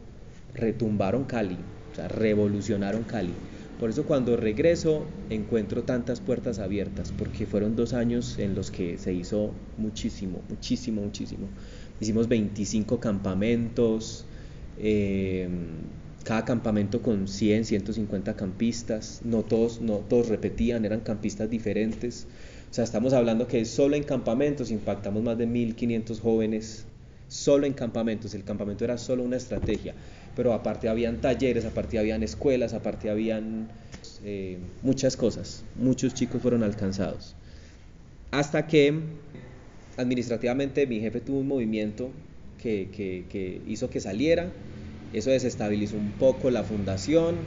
[0.56, 1.60] retumbaron Cali,
[1.92, 3.36] o sea, revolucionaron Cali.
[3.82, 9.00] Por eso cuando regreso encuentro tantas puertas abiertas, porque fueron dos años en los que
[9.00, 11.48] se hizo muchísimo, muchísimo, muchísimo.
[12.02, 14.26] Hicimos 25 campamentos,
[14.78, 15.48] eh,
[16.26, 22.28] cada campamento con 100, 150 campistas, no todos, no todos repetían, eran campistas diferentes.
[22.70, 26.86] O sea, estamos hablando que solo en campamentos impactamos más de 1.500 jóvenes,
[27.30, 28.34] solo en campamentos.
[28.34, 29.96] El campamento era solo una estrategia
[30.36, 33.70] pero aparte habían talleres, aparte habían escuelas, aparte habían
[34.24, 35.64] eh, muchas cosas.
[35.76, 37.36] Muchos chicos fueron alcanzados.
[38.32, 38.94] Hasta que
[39.98, 42.12] administrativamente mi jefe tuvo un movimiento
[42.62, 44.52] que, hizo que saliera,
[45.14, 47.38] eso desestabilizó un poco la fundación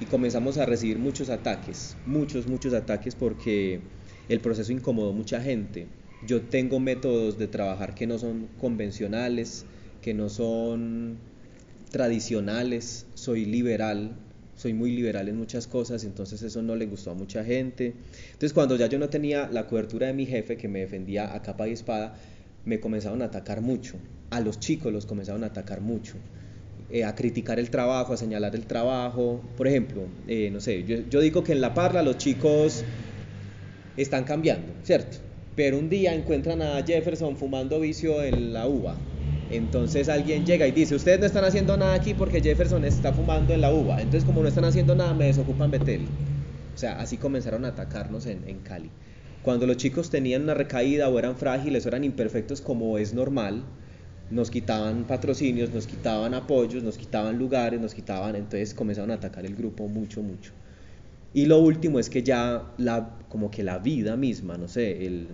[0.00, 3.80] y comenzamos a recibir muchos ataques, muchos, muchos ataques porque
[4.28, 5.86] el proceso incomodó mucha gente.
[6.26, 9.64] Yo tengo métodos de trabajar que no son convencionales,
[10.00, 11.18] que no son
[11.90, 14.16] tradicionales, soy liberal,
[14.62, 17.94] soy muy liberal en muchas cosas, entonces eso no le gustó a mucha gente.
[18.26, 21.42] Entonces cuando ya yo no tenía la cobertura de mi jefe que me defendía a
[21.42, 22.14] capa y espada,
[22.64, 23.96] me comenzaron a atacar mucho,
[24.30, 26.14] a los chicos los comenzaron a atacar mucho,
[26.90, 29.42] eh, a criticar el trabajo, a señalar el trabajo.
[29.56, 32.84] Por ejemplo, eh, no sé, yo, yo digo que en la parla los chicos
[33.96, 35.18] están cambiando, ¿cierto?
[35.56, 38.96] Pero un día encuentran a Jefferson fumando vicio en la uva
[39.52, 43.52] entonces alguien llega y dice, ustedes no están haciendo nada aquí porque Jefferson está fumando
[43.52, 44.00] en la uva.
[44.00, 46.06] Entonces como no están haciendo nada, me desocupan Betel.
[46.74, 48.90] O sea, así comenzaron a atacarnos en, Cali.
[49.42, 53.64] Cuando los chicos tenían una recaída o eran frágiles o eran imperfectos como es normal,
[54.30, 59.44] nos quitaban patrocinios, nos quitaban apoyos, nos quitaban lugares, nos quitaban, entonces comenzaron a atacar
[59.44, 60.52] el grupo mucho, mucho.
[61.34, 65.28] Y lo último es que ya la, como que la vida misma, no sé, el,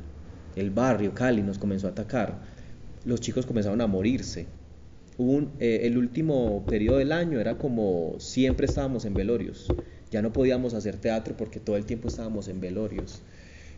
[0.57, 2.58] el barrio Cali nos comenzó a atacar
[3.05, 4.47] los chicos comenzaron a morirse.
[5.59, 9.67] Eh, el último periodo del año era como siempre estábamos en velorios.
[10.11, 13.23] Ya no podíamos hacer teatro porque todo el tiempo estábamos en velorios.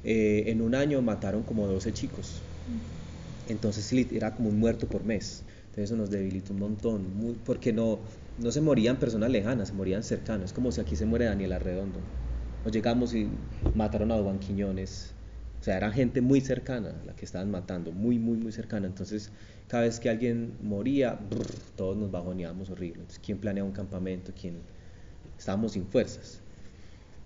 [0.04, 2.42] Eh, en un año mataron como 12 chicos.
[3.48, 5.42] Entonces era como un muerto por mes.
[5.70, 8.00] Entonces eso nos debilitó un montón, porque no,
[8.38, 10.46] no se morían personas lejanas, se morían cercanos.
[10.46, 12.00] Es como si aquí se muere Daniel Arredondo.
[12.64, 13.28] Nos llegamos y
[13.74, 15.14] mataron a Don Quiñones,
[15.60, 18.86] o sea, era gente muy cercana la que estaban matando, muy, muy, muy cercana.
[18.86, 19.30] Entonces,
[19.68, 21.18] cada vez que alguien moría,
[21.76, 23.02] todos nos bajoneábamos horrible.
[23.02, 24.32] Entonces, ¿quién planea un campamento?
[24.38, 24.62] ¿Quién?
[25.38, 26.40] Estábamos sin fuerzas.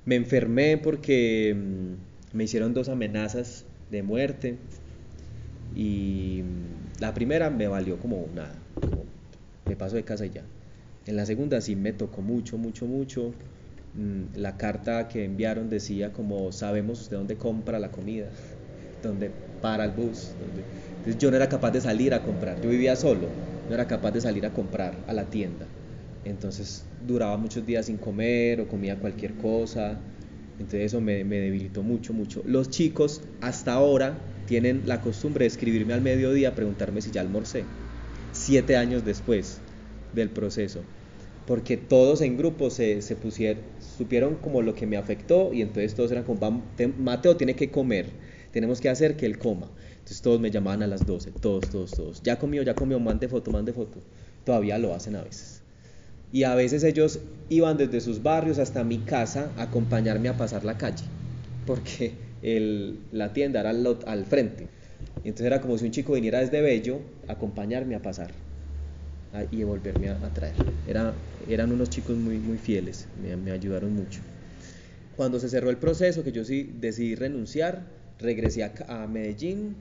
[0.05, 4.59] Me enfermé porque mm, me hicieron dos amenazas de muerte.
[5.75, 8.63] Y mm, la primera me valió como nada,
[9.67, 10.45] me paso de casa y ya.
[11.07, 13.35] En la segunda sí me tocó mucho, mucho, mucho.
[13.97, 18.27] Mm, la carta que enviaron decía como sabemos usted dónde compra la comida,
[19.03, 19.31] dónde
[19.61, 20.31] para el bus.
[20.41, 23.29] Entonces yo no era capaz de salir a comprar, yo vivía solo,
[23.69, 25.67] no era capaz de salir a comprar a la tienda.
[26.25, 29.99] Entonces duraba muchos días sin comer o comía cualquier cosa.
[30.59, 32.43] Entonces eso me, me debilitó mucho, mucho.
[32.47, 34.15] Los chicos hasta ahora
[34.47, 37.65] tienen la costumbre de escribirme al mediodía, preguntarme si ya almorcé.
[38.33, 39.61] Siete años después
[40.15, 40.81] del proceso.
[41.47, 43.63] Porque todos en grupo se, se pusieron,
[43.97, 46.63] supieron como lo que me afectó y entonces todos eran como,
[46.99, 48.07] Mateo tiene que comer,
[48.53, 49.71] tenemos que hacer que él coma.
[49.93, 52.23] Entonces todos me llamaban a las 12, todos, todos, todos.
[52.23, 54.01] Ya comió, ya comió, mande foto, mande foto.
[54.45, 55.63] Todavía lo hacen a veces.
[56.31, 60.65] Y a veces ellos iban desde sus barrios hasta mi casa a acompañarme a pasar
[60.65, 61.05] la calle,
[61.67, 62.13] porque
[63.13, 64.69] la tienda era al, al frente.
[65.19, 68.44] Entonces era como si un chico viniera desde Bello a acompañarme a pasar
[69.51, 70.55] y volverme a, traer.
[70.89, 71.15] Era,
[71.49, 74.21] eran unos chicos muy, muy fieles, me, ayudaron mucho.
[75.17, 77.83] Cuando se cerró el proceso, que yo sí decidí renunciar,
[78.19, 79.75] regresé a, a Medellín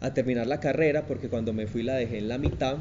[0.00, 2.78] a terminar la carrera, porque cuando me fui la dejé en la mitad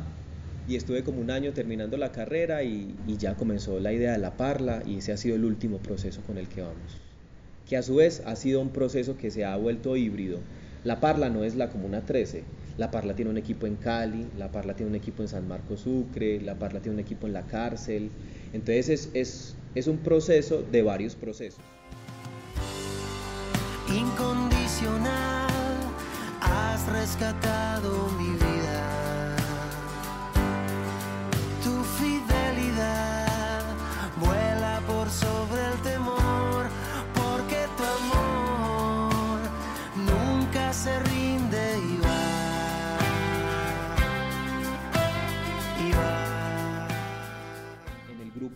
[0.67, 4.19] y estuve como un año terminando la carrera y, y, ya comenzó la idea de
[4.19, 6.97] la parla y ese ha sido el último proceso con el que vamos.
[7.67, 10.39] Que a su vez ha sido un proceso que se ha vuelto híbrido.
[10.84, 12.43] La parla no es la Comuna 13,
[12.80, 15.82] la Parla tiene un equipo en Cali, la Parla tiene un equipo en San Marcos
[15.82, 18.10] Sucre, la Parla tiene un equipo en la cárcel.
[18.54, 21.60] Entonces es, es, es un proceso de varios procesos.
[23.89, 25.50] Incondicional,
[26.42, 28.59] has rescatado mi vida.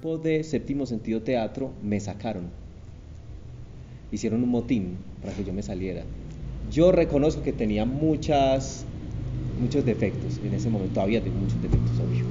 [0.04, 2.50] Grupo de Séptimo Sentido Teatro me sacaron.
[4.12, 6.04] Hicieron un motín para que yo me saliera.
[6.70, 8.84] Yo reconozco que tenía muchas,
[9.62, 12.26] muchos defectos en ese momento, todavía tengo muchos defectos, obvio.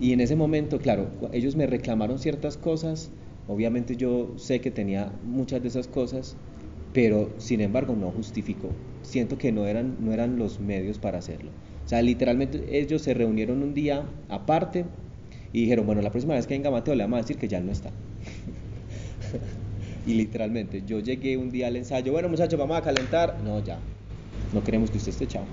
[0.00, 3.10] Y en ese momento, claro, ellos me reclamaron ciertas cosas,
[3.46, 6.34] obviamente yo sé que tenía muchas de esas cosas,
[6.94, 8.70] pero sin embargo no justificó.
[9.02, 11.50] Siento que no eran, no eran los medios para hacerlo.
[11.84, 14.86] O sea, literalmente ellos se reunieron un día aparte
[15.52, 17.60] y dijeron, bueno, la próxima vez que venga Mateo le vamos a decir que ya
[17.60, 17.90] no está.
[20.06, 23.36] y literalmente, yo llegué un día al ensayo, bueno muchachos, vamos a calentar.
[23.44, 23.78] No, ya,
[24.52, 25.44] no queremos que usted esté chao.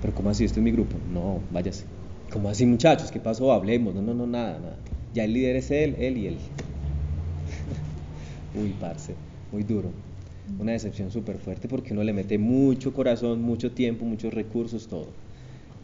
[0.00, 0.44] Pero ¿cómo así?
[0.44, 0.96] Este es mi grupo.
[1.12, 1.84] No, váyase.
[2.30, 3.10] ¿Cómo así muchachos?
[3.10, 3.52] ¿Qué pasó?
[3.52, 3.94] Hablemos.
[3.94, 4.76] No, no, no, nada, nada.
[5.14, 6.36] Ya el líder es él, él y él.
[8.54, 9.14] Uy, parce,
[9.52, 9.90] muy duro.
[10.58, 15.08] Una decepción súper fuerte porque uno le mete mucho corazón, mucho tiempo, muchos recursos, todo.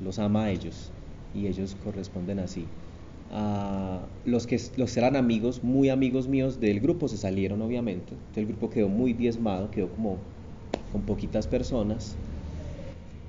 [0.04, 0.90] Los ama a ellos
[1.34, 2.66] y ellos corresponden así.
[3.32, 8.12] Uh, los que los eran amigos, muy amigos míos del grupo, se salieron obviamente.
[8.12, 10.18] Entonces el grupo quedó muy diezmado, quedó como
[10.92, 12.14] con poquitas personas.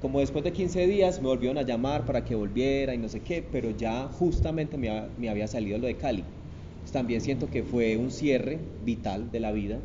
[0.01, 3.21] Como después de 15 días me volvieron a llamar para que volviera y no sé
[3.21, 6.19] qué, pero ya justamente me, me había salido lo de Cali.
[6.19, 9.79] Entonces también siento que fue un cierre vital de la vida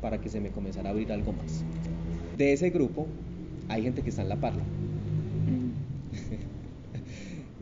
[0.00, 1.64] para que se me comenzara a abrir algo más.
[2.38, 3.06] De ese grupo
[3.68, 4.62] hay gente que está en la parla.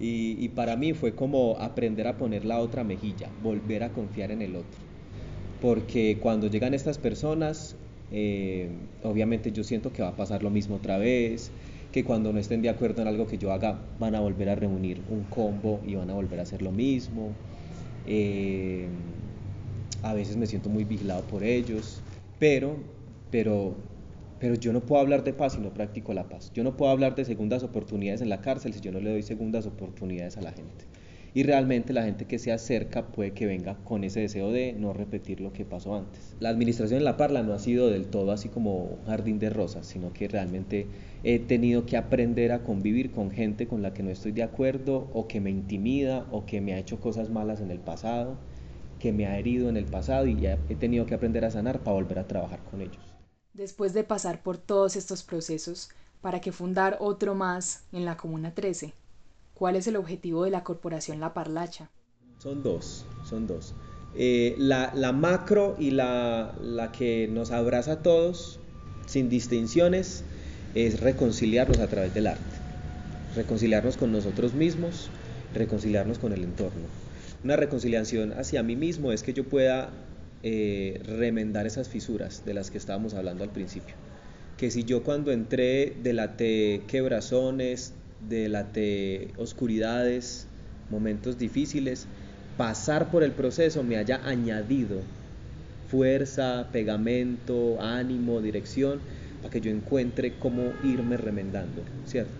[0.02, 4.40] Y, para mí fue como aprender a poner la otra mejilla, volver a confiar en
[4.40, 4.80] el otro.
[5.60, 7.76] Porque cuando llegan estas personas,
[8.10, 8.70] eh,
[9.02, 11.50] obviamente yo siento que va a pasar lo mismo otra vez,
[11.92, 14.54] que cuando no estén de acuerdo en algo que yo haga, van a volver a
[14.54, 17.34] reunir un combo y van a volver a hacer lo mismo.
[18.06, 18.88] Eh,
[20.02, 22.00] a veces me siento muy vigilado por ellos,
[22.38, 22.76] pero,
[23.30, 23.74] pero
[24.40, 26.50] pero yo no puedo hablar de paz si no practico la paz.
[26.54, 29.22] Yo no puedo hablar de segundas oportunidades en la cárcel si yo no le doy
[29.22, 30.86] segundas oportunidades a la gente.
[31.34, 34.94] Y realmente la gente que se acerca puede que venga con ese deseo de no
[34.94, 36.34] repetir lo que pasó antes.
[36.40, 39.86] La administración en La Parla no ha sido del todo así como jardín de rosas,
[39.86, 40.86] sino que realmente
[41.22, 45.08] he tenido que aprender a convivir con gente con la que no estoy de acuerdo
[45.12, 48.38] o que me intimida o que me ha hecho cosas malas en el pasado,
[48.98, 51.80] que me ha herido en el pasado y ya he tenido que aprender a sanar
[51.80, 53.09] para volver a trabajar con ellos.
[53.54, 55.88] Después de pasar por todos estos procesos,
[56.20, 58.94] ¿para qué fundar otro más en la Comuna 13?
[59.54, 61.90] ¿Cuál es el objetivo de la corporación La Parlacha?
[62.38, 63.74] Son dos, son dos.
[64.14, 68.60] Eh, la, la, macro y la, la que nos abraza a todos,
[69.06, 70.22] sin distinciones,
[70.76, 72.42] es reconciliarnos a través del arte.
[73.34, 75.10] Reconciliarnos con nosotros mismos,
[75.54, 76.86] reconciliarnos con el entorno.
[77.42, 79.90] Una reconciliación hacia mí mismo es que yo pueda
[80.42, 83.94] eh, remendar esas fisuras de las que estábamos hablando al principio.
[84.56, 87.94] Que si yo cuando entré delaté quebrazones,
[88.28, 90.46] delaté oscuridades,
[90.90, 92.06] momentos difíciles,
[92.56, 95.00] pasar por el proceso me haya añadido
[95.90, 99.00] fuerza, pegamento, ánimo, dirección,
[99.42, 102.30] para que yo encuentre cómo irme remendando, ¿cierto?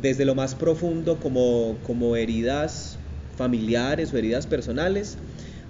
[0.00, 2.96] Desde lo más profundo como, como heridas
[3.36, 5.18] familiares o heridas personales,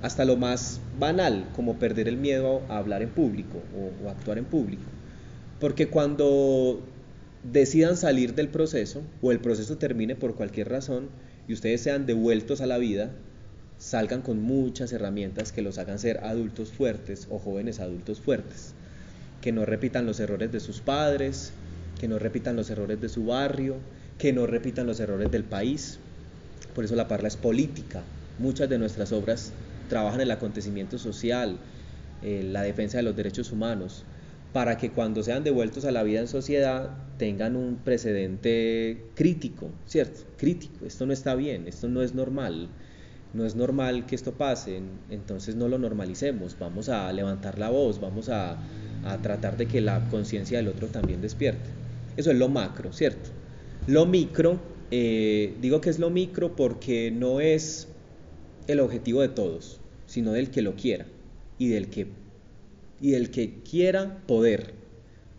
[0.03, 3.62] hasta lo más banal, como perder el miedo a hablar en público
[4.05, 4.84] o, actuar en público.
[5.61, 6.80] Porque cuando
[7.42, 11.09] decidan salir del proceso o el proceso termine por cualquier razón
[11.49, 13.11] y ustedes sean devueltos a la vida,
[13.78, 18.74] salgan con muchas herramientas que los hagan ser adultos fuertes o jóvenes adultos fuertes,
[19.40, 21.53] que no repitan los errores de sus padres,
[22.01, 23.76] que no repitan los errores de su barrio,
[24.18, 25.99] que no repitan los errores del país.
[26.74, 28.03] Por eso la parla es política.
[28.38, 29.53] Muchas de nuestras obras
[29.89, 31.59] trabajan el acontecimiento social,
[32.22, 34.05] eh, la defensa de los derechos humanos,
[34.53, 40.20] para que cuando sean devueltos a la vida en sociedad tengan un precedente crítico, ¿cierto?
[40.36, 42.68] Crítico, esto no está bien, esto no es normal
[43.34, 44.80] no es normal que esto pase,
[45.11, 48.59] entonces no lo normalicemos, vamos a levantar la voz, vamos a,
[49.22, 51.70] tratar de que la conciencia del otro también despierte.
[52.18, 53.30] Eso es lo macro, ¿cierto?
[53.86, 54.59] Lo micro,
[54.91, 57.89] eh, digo que es lo micro porque no es
[58.66, 59.77] el objetivo de todos,
[60.09, 61.06] sino del que lo quiera
[61.59, 62.09] y del que,
[63.00, 64.72] y del que quiera poder,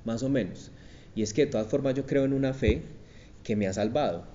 [0.06, 0.72] más o menos.
[1.16, 2.84] Y es que de todas formas yo creo en una fe
[3.44, 4.26] que me ha salvado.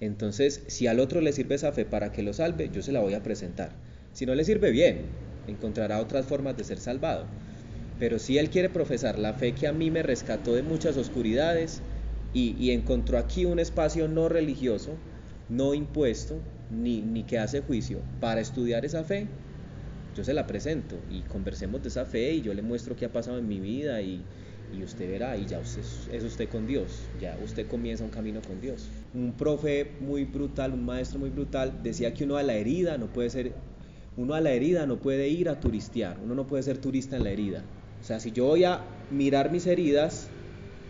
[0.00, 3.00] Entonces, si al otro le sirve esa fe para que lo salve, yo se la
[3.00, 3.72] voy a presentar.
[4.14, 5.02] Si no le sirve bien,
[5.46, 7.26] encontrará otras formas de ser salvado.
[7.98, 11.82] Pero si él quiere profesar la fe que a mí me rescató de muchas oscuridades
[12.32, 14.96] y, encontró aquí un espacio no religioso,
[15.48, 19.28] no impuesto, ni, ni que hace juicio, para estudiar esa fe,
[20.14, 23.12] yo se la presento y conversemos de esa fe y yo le muestro qué ha
[23.12, 24.22] pasado en mi vida y,
[24.72, 28.40] y usted verá y ya usted, es usted con Dios, ya usted comienza un camino
[28.42, 28.88] con Dios.
[29.12, 33.06] Un profe muy brutal, un maestro muy brutal, decía que uno a la herida no
[33.06, 33.52] puede ser,
[34.16, 37.24] uno a la herida no puede ir a turistear, uno no puede ser turista en
[37.24, 37.64] la herida.
[38.00, 40.28] O sea, si yo voy a mirar mis heridas,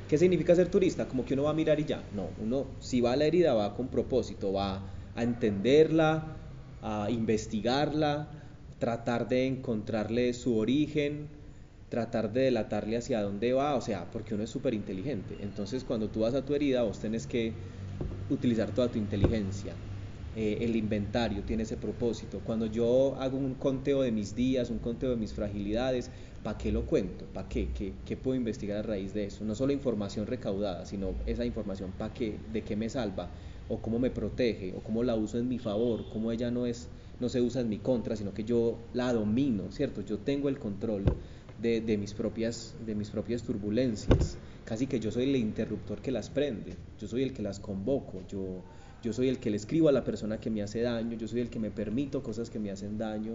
[0.09, 1.07] ¿qué significa ser turista?
[1.07, 2.03] Como que uno va a mirar y ya.
[2.15, 4.83] No, uno si va a la herida va con propósito, va
[5.15, 6.37] a entenderla,
[6.83, 8.29] a investigarla,
[8.79, 11.29] tratar de encontrarle su origen,
[11.89, 15.39] tratar de delatarle hacia dónde va, o sea, porque uno es súper inteligente.
[15.41, 17.53] Entonces, cuando tú vas a tu herida, vos tenés que
[18.31, 19.75] utilizar toda tu inteligencia.
[20.37, 22.41] Eh, el inventario tiene ese propósito.
[22.41, 26.11] Cuando yo hago un conteo de mis días, un conteo de mis fragilidades,
[26.43, 27.25] ¿para qué lo cuento?
[27.27, 27.69] ¿Para qué?
[27.73, 27.93] qué?
[28.05, 29.45] ¿Qué puedo investigar a raíz de eso?
[29.45, 32.41] No solo información recaudada, sino esa información, ¿para qué?
[32.53, 33.31] ¿De qué me salva?
[33.69, 34.75] ¿O cómo me protege?
[34.77, 36.09] ¿O cómo la uso en mi favor?
[36.13, 36.89] ¿Cómo ella no es
[37.21, 40.03] no se usa en mi contra, sino que yo la domino, ¿cierto?
[40.03, 41.05] Yo tengo el control
[41.61, 44.37] de, mis propias, de mis propias turbulencias.
[44.65, 48.23] Casi que yo soy el interruptor que las prende, yo soy el que las convoco,
[48.29, 48.63] yo,
[49.03, 51.41] yo soy el que le escribo a la persona que me hace daño, yo soy
[51.41, 53.35] el que me permito cosas que me hacen daño.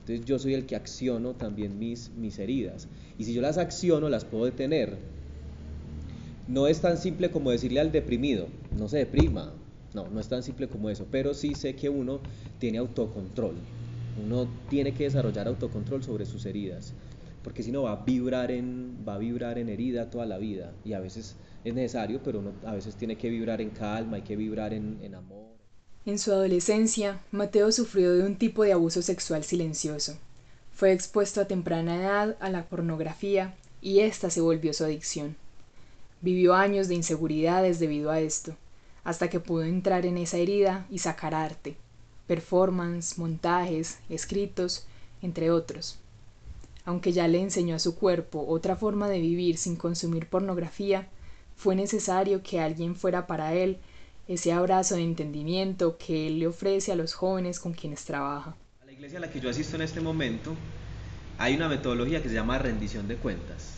[0.00, 2.88] Entonces yo soy el que acciono también mis, mis heridas.
[3.18, 4.96] Y si yo las acciono, las puedo detener.
[6.46, 8.46] No es tan simple como decirle al deprimido,
[8.78, 9.52] no se deprima.
[9.94, 11.06] No, no es tan simple como eso.
[11.10, 12.20] Pero sí sé que uno
[12.58, 13.54] tiene autocontrol.
[14.24, 16.94] Uno tiene que desarrollar autocontrol sobre sus heridas
[17.42, 20.72] porque si no va a vibrar en va a vibrar en herida toda la vida
[20.84, 21.34] y a veces
[21.64, 24.98] es necesario, pero uno a veces tiene que vibrar en calma, hay que vibrar en,
[25.02, 25.56] en amor.
[26.04, 30.16] En su adolescencia, Mateo sufrió de un tipo de abuso sexual silencioso.
[30.72, 35.36] Fue expuesto a temprana edad a la pornografía y ésta se volvió su adicción.
[36.20, 38.54] Vivió años de inseguridades debido a esto,
[39.08, 41.78] hasta que pudo entrar en esa herida y sacar arte,
[42.26, 44.86] performance, montajes, escritos,
[45.22, 45.98] entre otros.
[46.84, 51.08] Aunque ya le enseñó a su cuerpo otra forma de vivir sin consumir pornografía,
[51.56, 53.78] fue necesario que alguien fuera para él
[54.26, 58.56] ese abrazo de entendimiento que él le ofrece a los jóvenes con quienes trabaja.
[58.82, 60.54] A la iglesia a la que yo asisto en este momento
[61.38, 63.77] hay una metodología que se llama rendición de cuentas,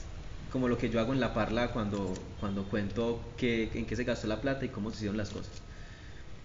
[0.51, 4.27] como lo que yo hago en la parla cuando, cuando cuento en qué se gastó
[4.27, 5.53] la plata y cómo se hicieron las cosas.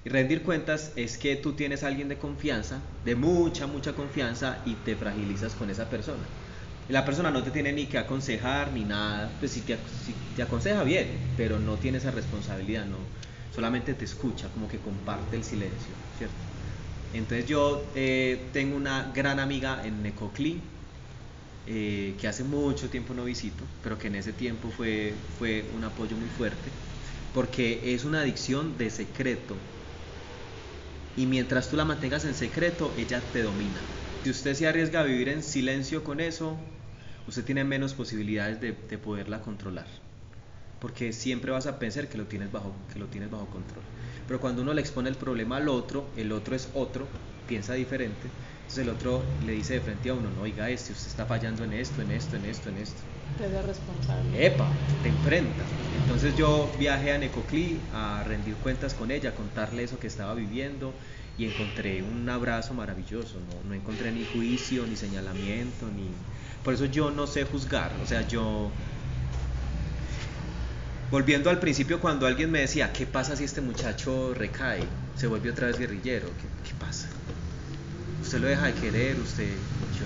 [0.03, 4.61] Y rendir cuentas es que tú tienes a alguien de confianza, de mucha, mucha confianza,
[4.65, 6.27] y te fragilizas con esa persona
[6.87, 9.77] la persona no te tiene ni que aconsejar ni nada, pues si te,
[10.35, 12.97] te aconseja bien, pero no tiene esa responsabilidad, no,
[13.49, 16.45] solamente te escucha, como que comparte el silencio, ¿cierto?
[17.11, 20.61] Entonces yo eh, tengo una gran amiga en Necoclí,
[21.67, 25.83] eh, que hace mucho tiempo no visito, pero que en ese tiempo fue, fue un
[25.83, 26.69] apoyo muy fuerte,
[27.33, 29.55] porque es una adicción de secreto.
[31.17, 33.81] Y mientras tú la mantengas en secreto, ella te domina.
[34.23, 36.57] Si usted se arriesga a vivir en silencio con eso,
[37.27, 39.87] usted tiene menos posibilidades de, poderla controlar.
[40.79, 43.83] Porque siempre vas a pensar que lo, tienes bajo, que lo tienes bajo control.
[44.27, 47.07] Pero cuando uno le expone el problema al otro, el otro es otro,
[47.47, 48.29] piensa diferente.
[48.61, 51.63] Entonces el otro le dice de frente a uno, no, oiga, este, usted está fallando
[51.63, 52.97] en esto, en esto, en esto, en esto.
[53.37, 54.45] Te hace responsable.
[54.45, 54.67] Epa,
[55.03, 55.63] te enfrenta.
[56.01, 60.33] Entonces yo viajé a Necoclí a rendir cuentas con ella, a contarle eso que estaba
[60.33, 60.93] viviendo
[61.37, 66.09] y encontré un abrazo maravilloso, no, no encontré ni juicio, ni señalamiento, ni...
[66.63, 68.71] Por eso yo no sé juzgar, o sea, yo...
[71.11, 74.83] Volviendo al principio, cuando alguien me decía, ¿qué pasa si este muchacho recae?
[75.15, 77.09] Se vuelve otra vez guerrillero, ¿qué, qué pasa?
[78.25, 79.47] Usted lo deja de querer, usted...
[79.47, 80.05] Yo.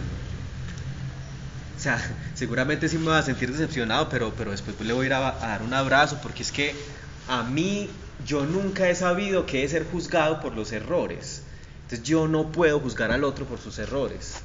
[1.78, 1.98] O sea,
[2.34, 5.30] seguramente sí me va a sentir decepcionado, pero, pero después le voy a ir a,
[5.30, 6.76] a dar un abrazo, porque es que
[7.30, 7.90] a mí
[8.26, 11.44] yo nunca he sabido qué es ser juzgado por los errores.
[11.84, 14.36] Entonces yo no puedo juzgar al otro por sus errores.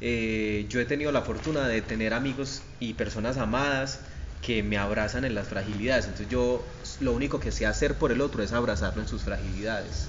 [0.00, 3.98] Eh, yo he tenido la fortuna de tener amigos y personas amadas
[4.42, 6.04] que me abrazan en las fragilidades.
[6.04, 6.64] Entonces yo
[7.00, 10.08] lo único que sé hacer por el otro es abrazarlo en sus fragilidades.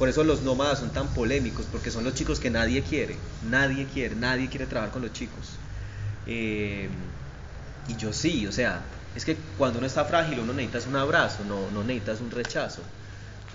[0.00, 3.16] Por eso los nómadas son tan polémicos, porque son los chicos que nadie quiere.
[3.42, 5.58] Nadie quiere, nadie quiere trabajar con los chicos.
[6.26, 6.88] Eh,
[7.86, 8.82] y yo sí, o sea,
[9.14, 12.80] es que cuando uno está frágil uno necesita un abrazo, no, no necesitas un rechazo.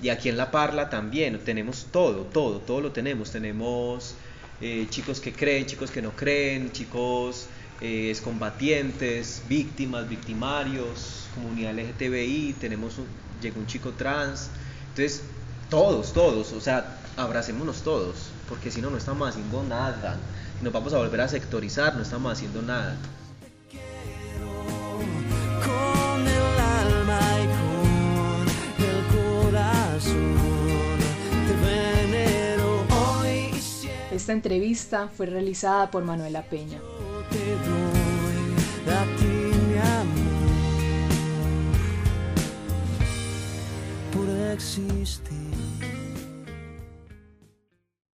[0.04, 3.32] Y aquí en La Parla también tenemos todo, todo, todo lo tenemos.
[3.32, 4.14] Tenemos
[4.62, 7.48] eh, chicos que creen, chicos que no creen, chicos
[7.82, 13.08] eh, excombatientes, víctimas, victimarios, comunidad LGTBI, tenemos un,
[13.42, 14.52] llegó un chico trans.
[14.90, 15.24] Entonces,
[15.70, 18.16] todos, todos, o sea, abracémonos todos,
[18.50, 20.18] porque si no, no estamos haciendo nada.
[20.62, 22.96] Nos vamos a volver a sectorizar, no estamos haciendo nada.
[34.12, 36.80] Esta entrevista fue realizada por Manuela Peña.
[37.30, 39.34] te doy a ti
[39.68, 40.36] mi amor
[44.12, 45.35] por existir.